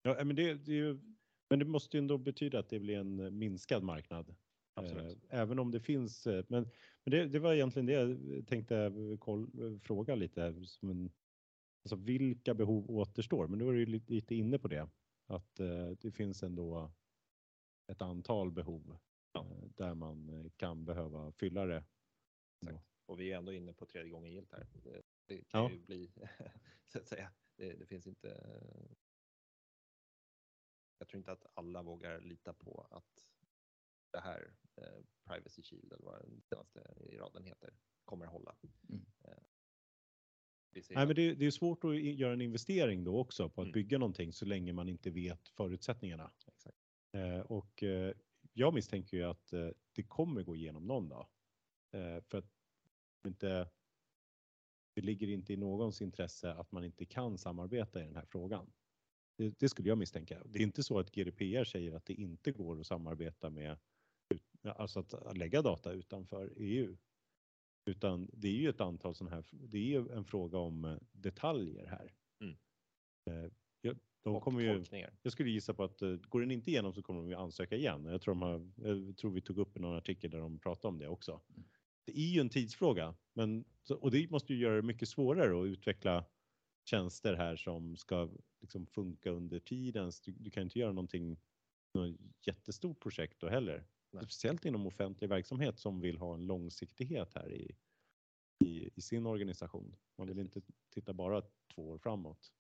[0.03, 1.17] Ja, men, det, det är ju,
[1.51, 4.37] men det måste ju ändå betyda att det blir en minskad marknad.
[4.79, 5.25] Absolut.
[5.31, 6.63] Eh, Även om det finns, eh, men,
[7.05, 10.65] men det, det var egentligen det jag tänkte eh, koll, fråga lite.
[10.67, 11.13] Som en,
[11.85, 13.49] alltså vilka behov återstår?
[13.49, 14.89] Men då är du lite, lite inne på det.
[15.27, 15.55] Att
[16.01, 16.93] det finns ändå
[17.93, 18.99] ett antal behov
[19.33, 19.47] Ja.
[19.77, 21.85] där man kan behöva fylla det.
[22.63, 22.85] Exakt.
[23.07, 24.67] Och vi är ändå inne på tredje gången gillt här.
[24.85, 25.71] Det, det kan Ja.
[25.71, 26.11] ju bli,
[26.87, 28.29] så att säga, det, det finns inte.
[30.99, 33.25] Jag tror inte att alla vågar lita på att
[34.13, 36.81] det här eh, Privacy Shield eller vad den senaste
[37.11, 38.57] i raden heter kommer hålla.
[38.89, 39.07] Mm.
[39.25, 39.33] Eh,
[40.73, 43.65] Nej, att- men det, det är svårt att göra en investering då också på att
[43.67, 43.73] Mm.
[43.73, 46.33] bygga någonting så länge man inte vet förutsättningarna.
[46.47, 46.79] Exakt.
[47.13, 48.15] Eh, och eh,
[48.53, 51.27] jag misstänker ju att eh, det kommer gå igenom någon dag.
[52.23, 52.51] För att
[53.27, 53.71] inte
[54.95, 58.73] det ligger inte i någons intresse att man inte kan samarbeta i den här frågan.
[59.37, 60.43] Det, det skulle jag misstänka.
[60.45, 63.77] Det är inte så att GDPR säger att det inte går att samarbeta med,
[64.65, 66.97] alltså att lägga data utanför EU.
[67.89, 70.97] Utan det är ju ett antal sådana här, det är ju en fråga om eh,
[71.13, 72.13] detaljer här.
[72.41, 72.57] Mm.
[73.31, 74.85] Eh, jag, de kommer ju,
[75.23, 77.77] jag skulle gissa på att eh, går den inte igenom så kommer de ju ansöka
[77.77, 78.05] igen.
[78.05, 80.89] Jag tror, de har, jag tror vi tog upp i någon artikel där de pratade
[80.89, 81.41] om det också.
[82.05, 83.65] Det är ju en tidsfråga, men,
[84.01, 86.25] och det måste ju göra det mycket svårare att utveckla
[86.85, 88.31] tjänster här som ska
[88.61, 90.13] liksom funka under tiden.
[90.25, 91.41] Du, du kan inte göra någonting,
[91.95, 93.87] något jättestort projekt då heller.
[94.11, 94.25] Nej.
[94.25, 97.77] Speciellt inom offentlig verksamhet som vill ha en långsiktighet här i,
[98.65, 99.97] i, i sin organisation.
[100.19, 101.43] Man vill inte titta bara
[101.75, 102.53] två år framåt,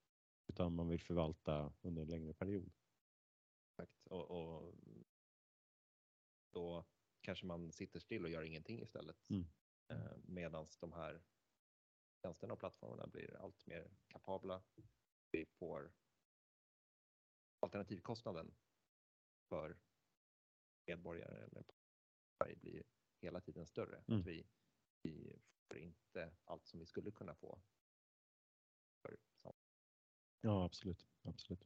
[0.46, 2.72] utan man vill förvalta under en längre period.
[3.70, 4.06] Exakt.
[4.06, 4.74] Och, och
[6.52, 6.84] då
[7.20, 9.30] kanske man sitter still och gör ingenting istället.
[9.30, 9.46] Mm.
[9.88, 11.22] Eh, Medan de här
[12.22, 14.62] tjänsterna och plattformarna blir allt mer kapabla.
[15.30, 15.92] Vi får
[17.60, 18.54] alternativkostnaden
[19.48, 19.78] för
[20.88, 21.64] medborgare eller
[22.38, 22.82] Sverige blir
[23.22, 24.02] hela tiden större.
[24.08, 24.20] Mm.
[24.20, 24.46] Att vi,
[25.02, 25.36] vi
[25.68, 27.58] får inte allt som vi skulle kunna få.
[30.40, 31.06] Ja, absolut.
[31.22, 31.64] absolut.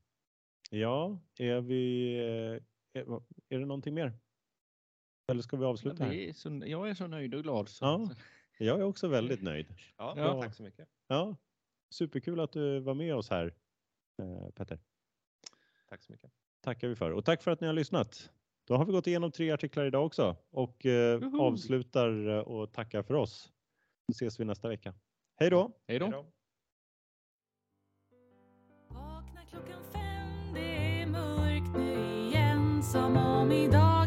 [0.70, 2.14] Ja, är vi...
[2.18, 2.62] eh,
[3.00, 4.18] Är, är det någonting mer?
[5.26, 6.08] Eller ska vi avsluta?
[6.08, 7.68] Vi är så, jag är så nöjd och glad.
[7.68, 8.10] Så, Ja.
[8.58, 9.66] Jag är också väldigt nöjd.
[9.96, 10.42] ja, Ja.
[10.42, 10.88] tack så mycket.
[11.06, 11.36] Ja,
[11.90, 13.54] superkul att du var med oss här,
[14.22, 14.78] eh, Petter.
[15.88, 16.32] Tack så mycket.
[16.60, 17.10] tackar vi för.
[17.10, 18.32] Och tack för att ni har lyssnat.
[18.64, 23.02] Då har vi gått igenom tre artiklar idag också och eh, avslutar eh, och tackar
[23.02, 23.52] för oss.
[24.06, 24.94] Så ses vi nästa vecka.
[25.36, 25.70] Hej då!
[25.88, 26.04] Hej då.
[26.04, 26.26] Hej då.
[28.88, 34.01] Vakna klockan fem, det är mörkt nu igen Som om idag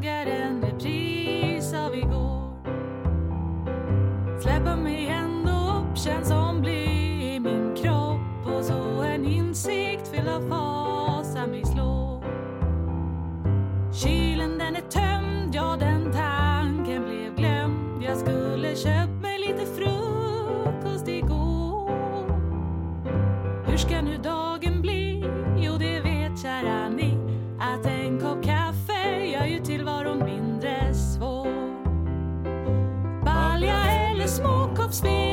[34.95, 35.24] speak.